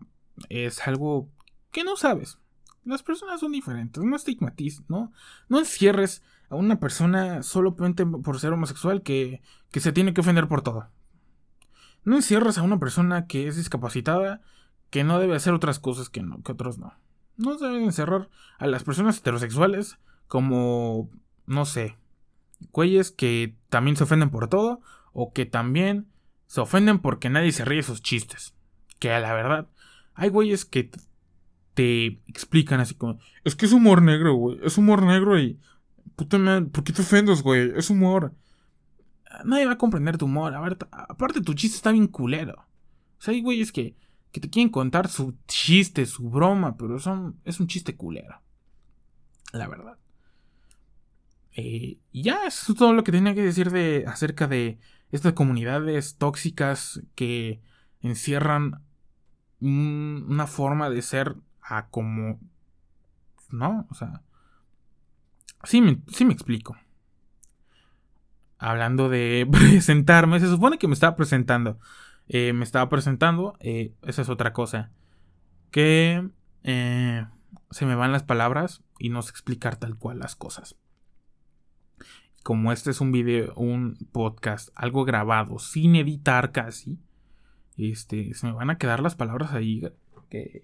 es 0.49 0.85
algo 0.87 1.29
que 1.71 1.83
no 1.83 1.95
sabes. 1.95 2.39
Las 2.85 3.03
personas 3.03 3.39
son 3.39 3.51
diferentes. 3.51 4.03
No 4.03 4.15
estigmatices, 4.15 4.83
¿no? 4.87 5.11
No 5.49 5.59
encierres 5.59 6.23
a 6.49 6.55
una 6.55 6.79
persona 6.79 7.43
solamente 7.43 8.05
por 8.05 8.39
ser 8.39 8.53
homosexual 8.53 9.01
que, 9.01 9.41
que 9.71 9.79
se 9.79 9.91
tiene 9.91 10.13
que 10.13 10.21
ofender 10.21 10.47
por 10.47 10.61
todo. 10.61 10.87
No 12.03 12.15
encierras 12.15 12.57
a 12.57 12.63
una 12.63 12.79
persona 12.79 13.27
que 13.27 13.47
es 13.47 13.57
discapacitada 13.57 14.41
que 14.89 15.03
no 15.03 15.19
debe 15.19 15.35
hacer 15.35 15.53
otras 15.53 15.79
cosas 15.79 16.09
que, 16.09 16.21
no, 16.21 16.41
que 16.43 16.53
otros 16.53 16.77
no. 16.77 16.93
No 17.35 17.57
deben 17.57 17.83
encerrar 17.83 18.29
a 18.57 18.67
las 18.67 18.83
personas 18.83 19.17
heterosexuales 19.17 19.99
como, 20.27 21.09
no 21.45 21.65
sé, 21.65 21.97
güeyes 22.71 23.11
que 23.11 23.55
también 23.69 23.97
se 23.97 24.05
ofenden 24.05 24.29
por 24.29 24.47
todo 24.47 24.81
o 25.13 25.33
que 25.33 25.45
también 25.45 26.07
se 26.47 26.61
ofenden 26.61 26.99
porque 26.99 27.29
nadie 27.29 27.51
se 27.51 27.65
ríe 27.65 27.83
sus 27.83 28.01
chistes. 28.01 28.55
Que 28.99 29.11
a 29.11 29.19
la 29.19 29.33
verdad, 29.33 29.67
hay 30.17 30.29
güeyes 30.29 30.65
que 30.65 30.91
te 31.73 32.21
explican 32.27 32.81
así 32.81 32.95
como, 32.95 33.19
es 33.45 33.55
que 33.55 33.65
es 33.65 33.71
humor 33.71 34.01
negro, 34.01 34.33
güey, 34.33 34.59
es 34.63 34.77
humor 34.77 35.03
negro 35.03 35.39
y... 35.39 35.59
Puta 36.15 36.39
madre, 36.39 36.65
¿por 36.65 36.83
qué 36.83 36.93
te 36.93 37.03
ofendes, 37.03 37.43
güey? 37.43 37.71
Es 37.75 37.91
humor 37.91 38.33
nadie 39.43 39.65
va 39.65 39.73
a 39.73 39.77
comprender 39.77 40.17
tu 40.17 40.25
humor. 40.25 40.53
Aparte 40.91 41.41
tu 41.41 41.53
chiste 41.53 41.77
está 41.77 41.91
bien 41.91 42.07
culero. 42.07 42.65
O 43.19 43.21
sea, 43.21 43.33
hay 43.33 43.41
güeyes 43.41 43.71
que, 43.71 43.95
que 44.31 44.39
te 44.39 44.49
quieren 44.49 44.69
contar 44.69 45.07
su 45.07 45.35
chiste, 45.47 46.05
su 46.05 46.29
broma, 46.29 46.77
pero 46.77 46.99
son, 46.99 47.39
es 47.45 47.59
un 47.59 47.67
chiste 47.67 47.95
culero. 47.95 48.41
La 49.53 49.67
verdad. 49.67 49.97
Eh, 51.53 51.97
y 52.11 52.21
ya, 52.21 52.45
eso 52.45 52.71
es 52.71 52.77
todo 52.77 52.93
lo 52.93 53.03
que 53.03 53.11
tenía 53.11 53.33
que 53.33 53.41
decir 53.41 53.71
de, 53.71 54.05
acerca 54.07 54.47
de 54.47 54.79
estas 55.11 55.33
comunidades 55.33 56.17
tóxicas 56.17 57.01
que 57.15 57.61
encierran 58.01 58.83
una 59.59 60.47
forma 60.47 60.89
de 60.89 61.01
ser 61.01 61.35
a 61.61 61.87
como... 61.87 62.39
¿No? 63.49 63.87
O 63.89 63.95
sea... 63.95 64.21
Sí 65.63 65.81
me, 65.81 66.01
sí 66.07 66.23
me 66.23 66.33
explico 66.33 66.77
hablando 68.59 69.09
de 69.09 69.47
presentarme, 69.51 70.39
se 70.39 70.47
supone 70.47 70.77
que 70.77 70.87
me 70.87 70.93
estaba 70.93 71.15
presentando. 71.15 71.79
Eh, 72.27 72.53
me 72.53 72.63
estaba 72.63 72.89
presentando, 72.89 73.55
eh, 73.59 73.93
esa 74.03 74.21
es 74.21 74.29
otra 74.29 74.53
cosa. 74.53 74.91
Que 75.71 76.29
eh, 76.63 77.25
se 77.71 77.85
me 77.85 77.95
van 77.95 78.11
las 78.11 78.23
palabras 78.23 78.83
y 78.99 79.09
no 79.09 79.21
sé 79.21 79.31
explicar 79.31 79.77
tal 79.77 79.97
cual 79.97 80.19
las 80.19 80.35
cosas. 80.35 80.75
Como 82.43 82.71
este 82.71 82.91
es 82.91 83.01
un 83.01 83.11
video, 83.11 83.53
un 83.55 83.97
podcast, 84.11 84.69
algo 84.75 85.03
grabado, 85.03 85.59
sin 85.59 85.95
editar 85.95 86.51
casi, 86.51 86.97
este, 87.77 88.33
se 88.33 88.47
me 88.47 88.53
van 88.53 88.69
a 88.69 88.77
quedar 88.77 89.01
las 89.01 89.15
palabras 89.15 89.53
ahí 89.53 89.83
que, 90.29 90.63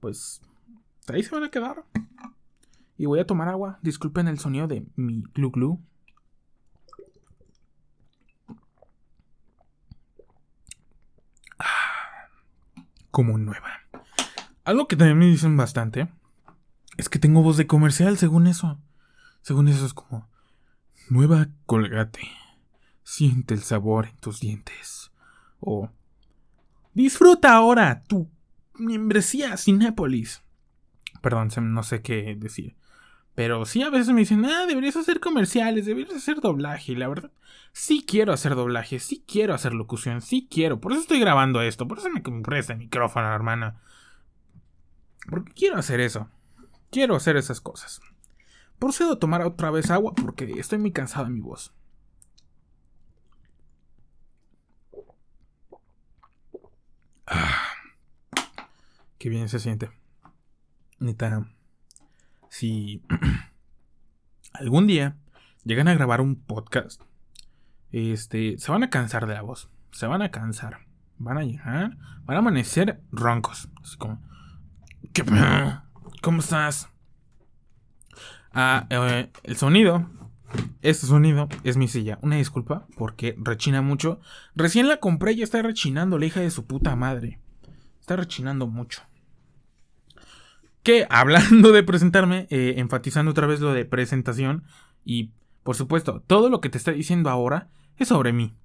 pues, 0.00 0.42
ahí 1.06 1.22
se 1.22 1.34
van 1.34 1.44
a 1.44 1.50
quedar. 1.50 1.84
Y 2.96 3.06
voy 3.06 3.20
a 3.20 3.26
tomar 3.26 3.48
agua. 3.48 3.78
Disculpen 3.82 4.26
el 4.26 4.38
sonido 4.38 4.66
de 4.66 4.84
mi 4.96 5.22
glu 5.34 5.50
glu. 5.50 5.80
como 13.18 13.36
nueva. 13.36 13.80
Algo 14.64 14.86
que 14.86 14.94
también 14.94 15.18
me 15.18 15.26
dicen 15.26 15.56
bastante 15.56 16.08
es 16.96 17.08
que 17.08 17.18
tengo 17.18 17.42
voz 17.42 17.56
de 17.56 17.66
comercial, 17.66 18.16
según 18.16 18.46
eso. 18.46 18.80
Según 19.42 19.66
eso 19.66 19.84
es 19.86 19.92
como 19.92 20.28
nueva 21.10 21.48
colgate. 21.66 22.28
Siente 23.02 23.54
el 23.54 23.62
sabor 23.62 24.06
en 24.06 24.16
tus 24.18 24.38
dientes. 24.38 25.10
O 25.58 25.90
disfruta 27.02 27.54
ahora 27.54 28.02
tu 28.06 28.28
membresía 28.74 29.56
Cinépolis. 29.56 30.42
Perdón, 31.20 31.50
no 31.72 31.82
sé 31.82 32.02
qué 32.02 32.36
decir. 32.38 32.76
Pero 33.34 33.64
sí, 33.66 33.82
a 33.82 33.90
veces 33.90 34.08
me 34.08 34.20
dicen, 34.20 34.44
ah, 34.44 34.66
deberías 34.66 34.96
hacer 34.96 35.20
comerciales, 35.20 35.86
deberías 35.86 36.16
hacer 36.16 36.40
doblaje. 36.40 36.92
Y 36.92 36.96
la 36.96 37.06
verdad, 37.06 37.30
sí 37.72 38.04
quiero 38.06 38.32
hacer 38.32 38.56
doblaje, 38.56 38.98
sí 38.98 39.24
quiero 39.26 39.54
hacer 39.54 39.74
locución, 39.74 40.22
sí 40.22 40.48
quiero. 40.50 40.80
Por 40.80 40.90
eso 40.90 41.02
estoy 41.02 41.20
grabando 41.20 41.62
esto, 41.62 41.86
por 41.86 41.98
eso 41.98 42.10
me 42.10 42.20
presta 42.20 42.72
el 42.72 42.80
micrófono, 42.80 43.32
hermana. 43.32 43.80
Porque 45.30 45.52
quiero 45.52 45.76
hacer 45.76 46.00
eso. 46.00 46.28
Quiero 46.90 47.14
hacer 47.14 47.36
esas 47.36 47.60
cosas. 47.60 48.00
Procedo 48.80 49.12
a 49.12 49.18
tomar 49.18 49.42
otra 49.42 49.70
vez 49.70 49.90
agua 49.90 50.14
porque 50.14 50.52
estoy 50.58 50.78
muy 50.78 50.90
cansado 50.90 51.26
de 51.26 51.30
mi 51.30 51.40
voz. 51.40 51.72
Ah, 57.30 57.62
qué 59.18 59.28
bien 59.28 59.48
se 59.48 59.58
siente. 59.58 59.90
Neta 60.98 61.46
si 62.48 63.02
algún 64.54 64.86
día 64.86 65.16
llegan 65.64 65.88
a 65.88 65.94
grabar 65.94 66.22
un 66.22 66.36
podcast, 66.36 67.02
este, 67.92 68.58
se 68.58 68.72
van 68.72 68.82
a 68.82 68.90
cansar 68.90 69.26
de 69.26 69.34
la 69.34 69.42
voz, 69.42 69.68
se 69.92 70.06
van 70.06 70.22
a 70.22 70.30
cansar. 70.30 70.86
van 71.18 71.36
a 71.36 71.42
llegar, 71.42 71.98
van 72.24 72.36
a 72.36 72.38
amanecer 72.38 73.02
roncos. 73.12 73.68
Así 73.82 73.98
como, 73.98 74.22
¿qué 75.12 75.22
¿Cómo 76.22 76.40
estás? 76.40 76.88
Ah, 78.52 78.86
eh, 78.88 79.30
el 79.42 79.56
sonido. 79.56 80.08
Este 80.82 81.06
sonido 81.06 81.48
es 81.64 81.76
mi 81.76 81.88
silla. 81.88 82.18
Una 82.22 82.36
disculpa 82.36 82.86
porque 82.96 83.34
rechina 83.38 83.82
mucho. 83.82 84.20
Recién 84.54 84.88
la 84.88 84.98
compré 84.98 85.32
y 85.32 85.42
está 85.42 85.60
rechinando 85.62 86.18
la 86.18 86.26
hija 86.26 86.40
de 86.40 86.50
su 86.50 86.66
puta 86.66 86.94
madre. 86.96 87.40
Está 88.00 88.16
rechinando 88.16 88.66
mucho. 88.66 89.02
Que 90.82 91.06
hablando 91.10 91.72
de 91.72 91.82
presentarme, 91.82 92.46
eh, 92.50 92.74
enfatizando 92.76 93.32
otra 93.32 93.46
vez 93.46 93.60
lo 93.60 93.72
de 93.72 93.84
presentación 93.84 94.64
y 95.04 95.32
por 95.68 95.76
supuesto, 95.76 96.22
todo 96.26 96.48
lo 96.48 96.62
que 96.62 96.70
te 96.70 96.78
está 96.78 96.92
diciendo 96.92 97.28
ahora 97.28 97.68
es 97.98 98.08
sobre 98.08 98.32
mí. 98.32 98.56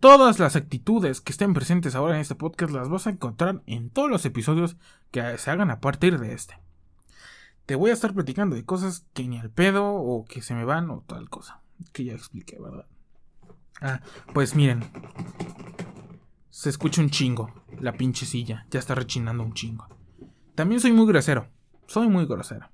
Todas 0.00 0.40
las 0.40 0.56
actitudes 0.56 1.20
que 1.20 1.30
estén 1.30 1.54
presentes 1.54 1.94
ahora 1.94 2.16
en 2.16 2.22
este 2.22 2.34
podcast 2.34 2.72
las 2.72 2.88
vas 2.88 3.06
a 3.06 3.10
encontrar 3.10 3.62
en 3.66 3.90
todos 3.90 4.10
los 4.10 4.24
episodios 4.24 4.76
que 5.12 5.38
se 5.38 5.50
hagan 5.52 5.70
a 5.70 5.78
partir 5.80 6.18
de 6.18 6.32
este. 6.32 6.56
Te 7.70 7.76
voy 7.76 7.90
a 7.90 7.92
estar 7.92 8.12
platicando 8.12 8.56
de 8.56 8.64
cosas 8.64 9.06
que 9.12 9.28
ni 9.28 9.38
al 9.38 9.48
pedo 9.48 9.94
o 9.94 10.24
que 10.24 10.42
se 10.42 10.56
me 10.56 10.64
van 10.64 10.90
o 10.90 11.04
tal 11.06 11.30
cosa. 11.30 11.60
Que 11.92 12.02
ya 12.02 12.14
expliqué, 12.14 12.58
¿verdad? 12.58 12.84
Ah, 13.80 14.00
pues 14.34 14.56
miren. 14.56 14.82
Se 16.48 16.68
escucha 16.68 17.00
un 17.00 17.10
chingo. 17.10 17.54
La 17.78 17.92
pinche 17.92 18.26
silla. 18.26 18.66
Ya 18.72 18.80
está 18.80 18.96
rechinando 18.96 19.44
un 19.44 19.54
chingo. 19.54 19.86
También 20.56 20.80
soy 20.80 20.90
muy 20.90 21.06
grosero. 21.06 21.46
Soy 21.86 22.08
muy 22.08 22.26
grosero. 22.26 22.68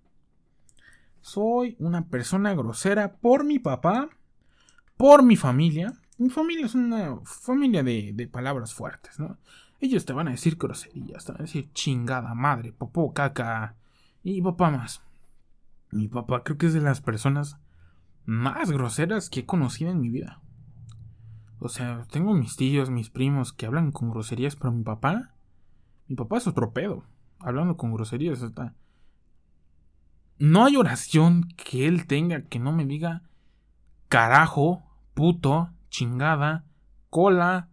Soy 1.20 1.76
una 1.78 2.06
persona 2.06 2.54
grosera 2.54 3.16
por 3.16 3.44
mi 3.44 3.58
papá, 3.58 4.08
por 4.96 5.22
mi 5.22 5.36
familia 5.36 5.92
mi 6.16 6.30
familia 6.30 6.64
es 6.64 6.74
una 6.74 7.20
familia 7.24 7.82
de, 7.82 8.30
palabras 8.32 8.72
fuertes, 8.72 9.20
¿no? 9.20 9.36
Ellos 9.78 10.06
te 10.06 10.14
van 10.14 10.28
a 10.28 10.30
decir 10.30 10.56
groserías, 10.56 11.26
te 11.26 11.32
van 11.32 11.42
a 11.42 11.44
decir 11.44 11.70
chingada 11.74 12.32
madre, 12.34 12.72
popó, 12.72 13.12
caca 13.12 13.74
y 14.34 14.42
papá 14.42 14.70
más. 14.70 15.02
Mi 15.92 16.08
papá 16.08 16.42
creo 16.42 16.58
que 16.58 16.66
es 16.66 16.74
de 16.74 16.80
las 16.80 17.00
personas 17.00 17.58
más 18.24 18.72
groseras 18.72 19.30
que 19.30 19.40
he 19.40 19.46
conocido 19.46 19.92
en 19.92 20.00
mi 20.00 20.08
vida. 20.08 20.40
O 21.60 21.68
sea, 21.68 22.04
tengo 22.10 22.34
mis 22.34 22.56
tíos, 22.56 22.90
mis 22.90 23.08
primos 23.08 23.52
que 23.52 23.66
hablan 23.66 23.92
con 23.92 24.10
groserías, 24.10 24.56
pero 24.56 24.72
mi 24.72 24.82
papá, 24.82 25.32
mi 26.08 26.16
papá 26.16 26.38
es 26.38 26.48
otro 26.48 26.72
pedo, 26.72 27.04
hablando 27.38 27.76
con 27.76 27.92
groserías. 27.92 28.42
Está... 28.42 28.74
No 30.38 30.64
hay 30.64 30.76
oración 30.76 31.48
que 31.56 31.86
él 31.86 32.08
tenga 32.08 32.42
que 32.42 32.58
no 32.58 32.72
me 32.72 32.84
diga 32.84 33.22
carajo, 34.08 34.82
puto, 35.14 35.70
chingada, 35.88 36.64
cola 37.10 37.68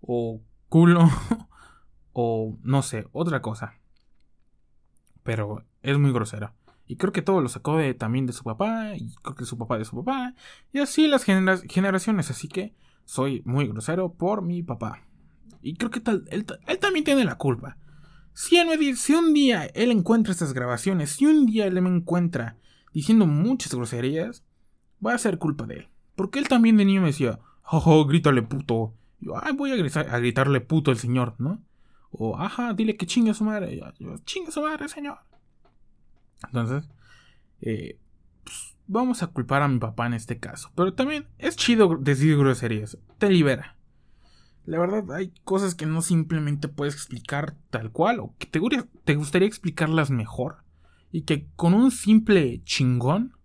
o 0.00 0.40
culo 0.70 1.10
o 2.14 2.56
no 2.62 2.80
sé, 2.80 3.06
otra 3.12 3.42
cosa. 3.42 3.74
Pero 5.22 5.64
es 5.82 5.98
muy 5.98 6.12
grosero. 6.12 6.52
Y 6.86 6.96
creo 6.96 7.12
que 7.12 7.22
todo 7.22 7.40
lo 7.40 7.48
sacó 7.48 7.76
de, 7.76 7.94
también 7.94 8.26
de 8.26 8.32
su 8.32 8.44
papá, 8.44 8.94
y 8.96 9.14
creo 9.22 9.34
que 9.34 9.44
su 9.44 9.56
papá 9.56 9.78
de 9.78 9.84
su 9.84 9.96
papá, 9.96 10.34
y 10.72 10.80
así 10.80 11.06
las 11.06 11.24
generaciones. 11.24 12.30
Así 12.30 12.48
que 12.48 12.74
soy 13.04 13.42
muy 13.44 13.66
grosero 13.68 14.12
por 14.12 14.42
mi 14.42 14.62
papá. 14.62 15.02
Y 15.62 15.74
creo 15.74 15.90
que 15.90 16.00
tal, 16.00 16.24
él, 16.30 16.44
también 16.80 17.04
tiene 17.04 17.24
la 17.24 17.36
culpa. 17.36 17.78
Si, 18.34 18.56
si 18.96 19.14
un 19.14 19.32
día 19.32 19.66
él 19.66 19.90
encuentra 19.90 20.32
estas 20.32 20.52
grabaciones, 20.52 21.10
si 21.10 21.26
un 21.26 21.46
día 21.46 21.66
él 21.66 21.80
me 21.80 21.88
encuentra 21.88 22.56
diciendo 22.92 23.26
muchas 23.26 23.74
groserías, 23.74 24.44
va 25.04 25.14
a 25.14 25.18
ser 25.18 25.38
culpa 25.38 25.66
de 25.66 25.74
él. 25.76 25.88
Porque 26.16 26.38
él 26.38 26.48
también 26.48 26.76
de 26.76 26.84
niño 26.84 27.00
me 27.00 27.08
decía, 27.08 27.38
jojo, 27.62 28.04
grítale 28.06 28.42
puto. 28.42 28.94
Yo, 29.20 29.34
ay, 29.40 29.52
voy 29.54 29.72
a, 29.72 29.76
gritarle 30.18 30.60
puto 30.60 30.90
al 30.90 30.98
señor, 30.98 31.36
¿no? 31.38 31.62
O, 32.10 32.36
ajá, 32.36 32.74
dile 32.74 32.96
que 32.96 33.06
chingue 33.06 33.30
a 33.30 33.34
su 33.34 33.44
madre. 33.44 33.80
Yo, 33.98 34.18
chingue 34.24 34.48
a 34.48 34.52
su 34.52 34.60
madre, 34.60 34.88
señor. 34.88 35.18
Entonces, 36.46 36.88
eh, 37.60 37.98
pues, 38.44 38.76
vamos 38.86 39.22
a 39.22 39.28
culpar 39.28 39.62
a 39.62 39.68
mi 39.68 39.78
papá 39.78 40.06
en 40.06 40.14
este 40.14 40.38
caso. 40.38 40.70
Pero 40.74 40.94
también 40.94 41.26
es 41.38 41.56
chido 41.56 41.96
decir 41.96 42.36
groserías. 42.36 42.98
Te 43.18 43.30
libera. 43.30 43.76
La 44.64 44.78
verdad, 44.78 45.12
hay 45.12 45.32
cosas 45.44 45.74
que 45.74 45.86
no 45.86 46.02
simplemente 46.02 46.68
puedes 46.68 46.94
explicar 46.94 47.56
tal 47.70 47.90
cual, 47.90 48.20
o 48.20 48.34
que 48.38 48.46
te, 48.46 48.60
te 49.04 49.14
gustaría 49.16 49.48
explicarlas 49.48 50.10
mejor. 50.10 50.62
Y 51.10 51.22
que 51.22 51.48
con 51.56 51.74
un 51.74 51.90
simple 51.90 52.62
chingón 52.64 53.36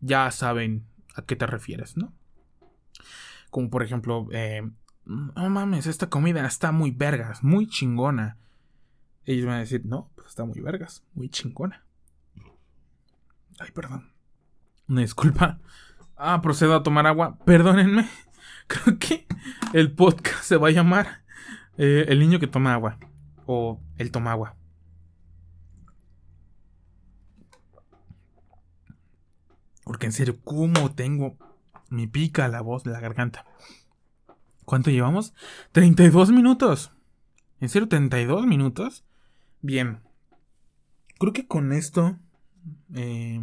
ya 0.00 0.30
saben 0.30 0.86
a 1.14 1.22
qué 1.22 1.36
te 1.36 1.46
refieres, 1.46 1.96
¿no? 1.96 2.12
Como 3.50 3.70
por 3.70 3.82
ejemplo, 3.82 4.26
eh, 4.32 4.62
no 5.04 5.50
mames, 5.50 5.86
esta 5.86 6.08
comida 6.08 6.44
está 6.46 6.72
muy 6.72 6.90
vergas, 6.90 7.44
muy 7.44 7.66
chingona. 7.66 8.38
Ellos 9.24 9.46
van 9.46 9.56
a 9.56 9.60
decir, 9.60 9.84
no, 9.84 10.10
pues 10.14 10.28
está 10.28 10.44
muy 10.44 10.60
vergas, 10.60 11.04
muy 11.14 11.28
chingona. 11.28 11.83
Ay, 13.58 13.70
perdón. 13.72 14.12
Una 14.88 15.00
disculpa. 15.00 15.60
Ah, 16.16 16.40
procedo 16.42 16.74
a 16.74 16.82
tomar 16.82 17.06
agua. 17.06 17.38
Perdónenme. 17.44 18.08
Creo 18.66 18.98
que 18.98 19.26
el 19.72 19.92
podcast 19.92 20.44
se 20.44 20.56
va 20.56 20.68
a 20.68 20.72
llamar 20.72 21.24
eh, 21.76 22.06
El 22.08 22.18
niño 22.18 22.38
que 22.38 22.46
toma 22.46 22.74
agua. 22.74 22.98
O 23.46 23.80
El 23.98 24.10
toma 24.10 24.32
agua. 24.32 24.56
Porque 29.84 30.06
en 30.06 30.12
serio, 30.12 30.38
¿cómo 30.42 30.94
tengo 30.94 31.36
me 31.94 32.08
pica 32.08 32.48
la 32.48 32.60
voz 32.60 32.84
de 32.84 32.90
la 32.90 33.00
garganta. 33.00 33.46
¿Cuánto 34.64 34.90
llevamos? 34.90 35.34
32 35.72 36.32
minutos. 36.32 36.92
¿En 37.60 37.68
serio 37.68 37.88
32 37.88 38.46
minutos? 38.46 39.04
Bien. 39.60 40.00
Creo 41.18 41.32
que 41.32 41.46
con 41.46 41.72
esto... 41.72 42.18
Eh, 42.94 43.40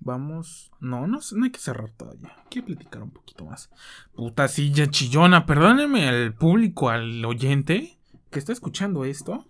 vamos... 0.00 0.70
No, 0.80 1.06
no, 1.06 1.18
no 1.32 1.44
hay 1.44 1.50
que 1.50 1.58
cerrar 1.58 1.90
todavía. 1.90 2.36
Quiero 2.50 2.66
platicar 2.66 3.02
un 3.02 3.10
poquito 3.10 3.44
más. 3.44 3.70
Puta 4.14 4.48
silla 4.48 4.88
chillona. 4.88 5.46
Perdóneme 5.46 6.08
al 6.08 6.34
público, 6.34 6.90
al 6.90 7.24
oyente 7.24 7.98
que 8.30 8.38
está 8.38 8.52
escuchando 8.52 9.04
esto. 9.04 9.46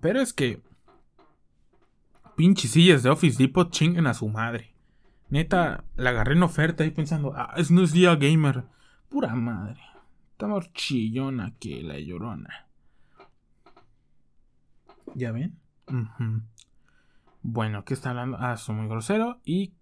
Pero 0.00 0.20
es 0.20 0.32
que... 0.32 0.62
Pinches 2.36 2.70
sillas 2.70 3.02
de 3.02 3.10
Office 3.10 3.36
Depot 3.36 3.70
chinguen 3.70 4.06
a 4.06 4.14
su 4.14 4.28
madre. 4.28 4.72
Neta, 5.28 5.84
la 5.96 6.10
agarré 6.10 6.34
en 6.34 6.42
oferta 6.42 6.84
ahí 6.84 6.90
pensando, 6.90 7.32
ah, 7.36 7.52
es 7.56 7.70
no 7.70 7.82
es 7.82 7.92
día 7.92 8.14
gamer. 8.14 8.64
Pura 9.08 9.34
madre. 9.34 9.80
Está 10.32 10.46
más 10.46 10.72
chillona 10.72 11.54
que 11.58 11.82
la 11.82 11.98
llorona. 11.98 12.68
¿Ya 15.14 15.32
ven? 15.32 15.58
Bueno, 17.42 17.84
¿qué 17.84 17.94
está 17.94 18.10
hablando? 18.10 18.36
Ah, 18.40 18.56
soy 18.56 18.74
muy 18.74 18.88
grosero 18.88 19.40
y 19.44 19.74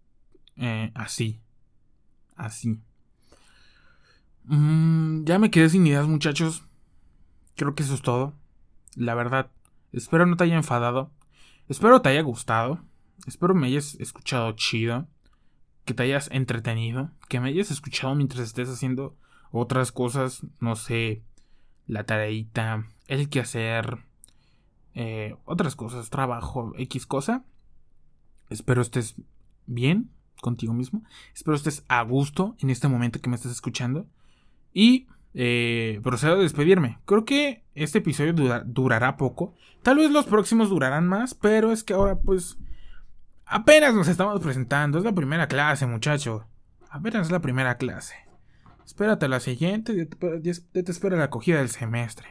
eh, 0.57 0.93
así. 0.95 1.41
Así. 2.37 2.81
Mm, 4.45 5.25
ya 5.25 5.39
me 5.39 5.51
quedé 5.51 5.69
sin 5.69 5.87
ideas, 5.87 6.07
muchachos. 6.07 6.65
Creo 7.55 7.75
que 7.75 7.83
eso 7.83 7.95
es 7.95 8.03
todo. 8.03 8.35
La 8.95 9.15
verdad, 9.15 9.51
espero 9.93 10.27
no 10.27 10.37
te 10.37 10.45
haya 10.45 10.57
enfadado. 10.57 11.11
Espero 11.69 12.03
te 12.03 12.11
haya 12.11 12.23
gustado. 12.23 12.85
Espero 13.27 13.55
me 13.55 13.67
hayas 13.67 13.95
escuchado 13.97 14.53
chido 14.53 15.09
que 15.87 15.95
te 15.95 16.03
hayas 16.03 16.29
entretenido, 16.33 17.13
que 17.29 17.41
me 17.41 17.49
hayas 17.49 17.71
escuchado 17.71 18.15
mientras 18.15 18.43
estés 18.43 18.69
haciendo 18.69 19.17
otras 19.53 19.93
cosas, 19.93 20.45
no 20.61 20.75
sé, 20.75 21.23
la 21.87 22.05
tareita, 22.05 22.87
el 23.07 23.31
que 23.31 23.41
hacer, 23.41 23.99
eh, 24.97 25.37
otras 25.45 25.77
cosas, 25.77 26.11
trabajo, 26.11 26.73
X 26.77 27.07
cosa. 27.07 27.45
Espero 28.51 28.83
estés 28.83 29.15
bien 29.67 30.11
contigo 30.41 30.75
mismo. 30.75 31.05
Espero 31.33 31.57
estés 31.57 31.85
a 31.87 32.03
gusto 32.03 32.57
en 32.59 32.71
este 32.71 32.89
momento 32.89 33.21
que 33.21 33.31
me 33.31 33.37
estás 33.37 33.53
escuchando. 33.53 34.09
Y 34.73 35.07
eh, 35.35 36.01
procedo 36.03 36.35
a 36.35 36.43
despedirme. 36.43 36.99
Creo 37.05 37.25
que 37.25 37.65
este 37.77 37.99
episodio 37.99 38.35
durará 38.65 39.17
poco. 39.17 39.55
Tal 39.85 39.99
vez 39.99 40.11
los 40.11 40.27
próximos 40.27 40.69
durarán 40.69 41.07
más, 41.07 41.35
pero 41.35 41.71
es 41.71 41.85
que 41.85 41.95
ahora 41.95 42.19
pues 42.19 42.59
Apenas 43.49 43.95
nos 43.95 44.09
estamos 44.09 44.41
presentando, 44.41 44.99
es 44.99 45.05
la 45.05 45.15
primera 45.15 45.47
clase, 45.47 45.87
muchacho. 45.87 46.49
Apenas 46.91 47.27
es 47.27 47.33
la 47.33 47.39
primera 47.39 47.77
clase. 47.77 48.17
Espérate 48.85 49.27
a 49.27 49.29
la 49.29 49.39
siguiente, 49.39 49.95
ya 50.43 50.53
te, 50.73 50.91
espera 50.91 51.17
la 51.17 51.25
acogida 51.25 51.59
del 51.59 51.69
semestre. 51.69 52.31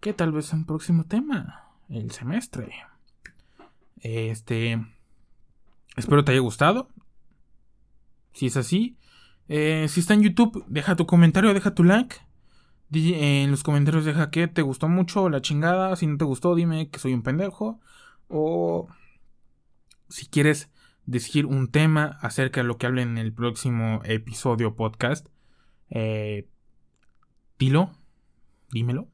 ¿Qué 0.00 0.12
tal 0.12 0.32
vez 0.32 0.52
un 0.52 0.64
próximo 0.64 1.04
tema? 1.04 1.65
El 1.88 2.10
semestre. 2.10 2.72
Este. 4.00 4.84
Espero 5.96 6.24
te 6.24 6.32
haya 6.32 6.40
gustado. 6.40 6.88
Si 8.32 8.46
es 8.46 8.56
así, 8.56 8.98
eh, 9.48 9.86
si 9.88 10.00
está 10.00 10.14
en 10.14 10.22
YouTube, 10.22 10.64
deja 10.68 10.96
tu 10.96 11.06
comentario, 11.06 11.54
deja 11.54 11.74
tu 11.74 11.84
like. 11.84 12.16
En 12.92 13.50
los 13.50 13.62
comentarios 13.62 14.04
deja 14.04 14.30
que 14.30 14.46
te 14.46 14.62
gustó 14.62 14.88
mucho 14.88 15.28
la 15.28 15.40
chingada. 15.40 15.96
Si 15.96 16.06
no 16.06 16.18
te 16.18 16.24
gustó, 16.24 16.54
dime 16.54 16.90
que 16.90 16.98
soy 16.98 17.14
un 17.14 17.22
pendejo. 17.22 17.80
O 18.28 18.88
si 20.08 20.26
quieres 20.26 20.70
decir 21.06 21.46
un 21.46 21.70
tema 21.70 22.18
acerca 22.20 22.60
de 22.60 22.66
lo 22.66 22.78
que 22.78 22.86
hable 22.86 23.02
en 23.02 23.18
el 23.18 23.32
próximo 23.32 24.00
episodio 24.04 24.74
podcast, 24.76 25.28
eh, 25.90 26.48
dilo, 27.58 27.92
dímelo. 28.70 29.08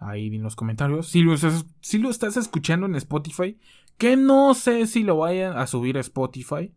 Ahí 0.00 0.34
en 0.34 0.42
los 0.42 0.56
comentarios. 0.56 1.08
Si 1.08 1.22
lo, 1.22 1.34
estás, 1.34 1.66
si 1.80 1.98
lo 1.98 2.08
estás 2.08 2.38
escuchando 2.38 2.86
en 2.86 2.94
Spotify, 2.94 3.58
que 3.98 4.16
no 4.16 4.54
sé 4.54 4.86
si 4.86 5.02
lo 5.02 5.18
vayan 5.18 5.58
a 5.58 5.66
subir 5.66 5.98
a 5.98 6.00
Spotify, 6.00 6.72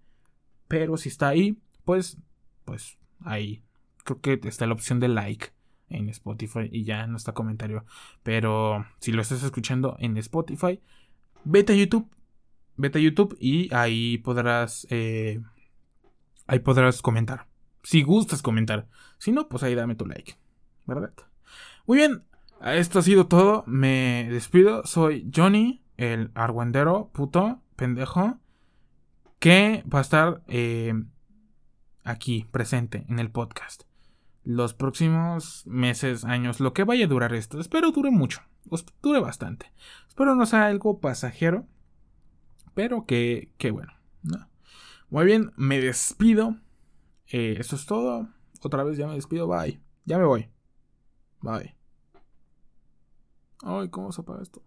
pero 0.68 0.98
si 0.98 1.08
está 1.08 1.30
ahí, 1.30 1.58
pues, 1.86 2.18
pues 2.66 2.98
ahí. 3.22 3.64
Creo 4.04 4.20
que 4.20 4.40
está 4.44 4.68
la 4.68 4.74
opción 4.74 5.00
de 5.00 5.08
like 5.08 5.54
en 5.88 6.10
Spotify 6.10 6.68
y 6.70 6.84
ya 6.84 7.08
no 7.08 7.16
está 7.16 7.32
comentario. 7.32 7.86
Pero 8.24 8.86
si 9.00 9.14
lo 9.14 9.22
estás 9.22 9.42
escuchando 9.44 9.96
en 10.00 10.18
Spotify, 10.18 10.82
vete 11.46 11.74
a 11.74 11.76
YouTube. 11.78 12.10
Vete 12.76 13.00
a 13.00 13.02
YouTube 13.02 13.38
y 13.40 13.74
ahí 13.74 14.18
podrás. 14.18 14.86
Eh, 14.90 15.42
ahí 16.48 16.60
podrás 16.60 17.02
comentar. 17.02 17.48
Si 17.84 18.02
gustas 18.04 18.42
comentar. 18.42 18.88
Si 19.18 19.32
no, 19.32 19.48
pues 19.48 19.64
ahí 19.64 19.76
dame 19.76 19.96
tu 19.96 20.06
like. 20.06 20.36
¿Verdad? 20.86 21.14
Muy 21.86 22.00
bien. 22.00 22.24
Esto 22.64 23.00
ha 23.00 23.02
sido 23.02 23.28
todo. 23.28 23.64
Me 23.68 24.28
despido. 24.30 24.86
Soy 24.86 25.30
Johnny, 25.34 25.84
el 25.98 26.32
argüendero, 26.34 27.10
puto, 27.14 27.62
pendejo. 27.76 28.40
Que 29.40 29.84
va 29.94 30.00
a 30.00 30.02
estar 30.02 30.44
eh, 30.48 30.94
aquí, 32.04 32.48
presente, 32.52 33.06
en 33.10 33.20
el 33.20 33.30
podcast 33.30 33.84
los 34.44 34.74
próximos 34.74 35.66
meses, 35.66 36.26
años, 36.26 36.60
lo 36.60 36.74
que 36.74 36.84
vaya 36.84 37.06
a 37.06 37.10
durar 37.10 37.34
esto. 37.34 37.60
Espero 37.60 37.92
dure 37.92 38.12
mucho, 38.12 38.42
dure 39.02 39.20
bastante. 39.20 39.72
Espero 40.08 40.36
no 40.36 40.46
sea 40.46 40.68
algo 40.68 41.00
pasajero, 41.00 41.66
pero 42.74 43.06
que, 43.06 43.52
que 43.58 43.72
bueno. 43.72 43.94
Muy 45.10 45.26
bien, 45.26 45.52
me 45.56 45.80
despido. 45.80 46.58
Eh, 47.28 47.58
eso 47.60 47.76
es 47.76 47.86
todo. 47.86 48.30
Otra 48.62 48.84
vez 48.84 48.98
ya 48.98 49.08
me 49.08 49.14
despido. 49.14 49.48
Bye. 49.48 49.80
Ya 50.06 50.18
me 50.18 50.26
voy. 50.26 50.50
Bye. 51.42 51.76
Ay, 53.64 53.90
¿cómo 53.90 54.12
se 54.12 54.22
apaga 54.22 54.44
esto? 54.44 54.62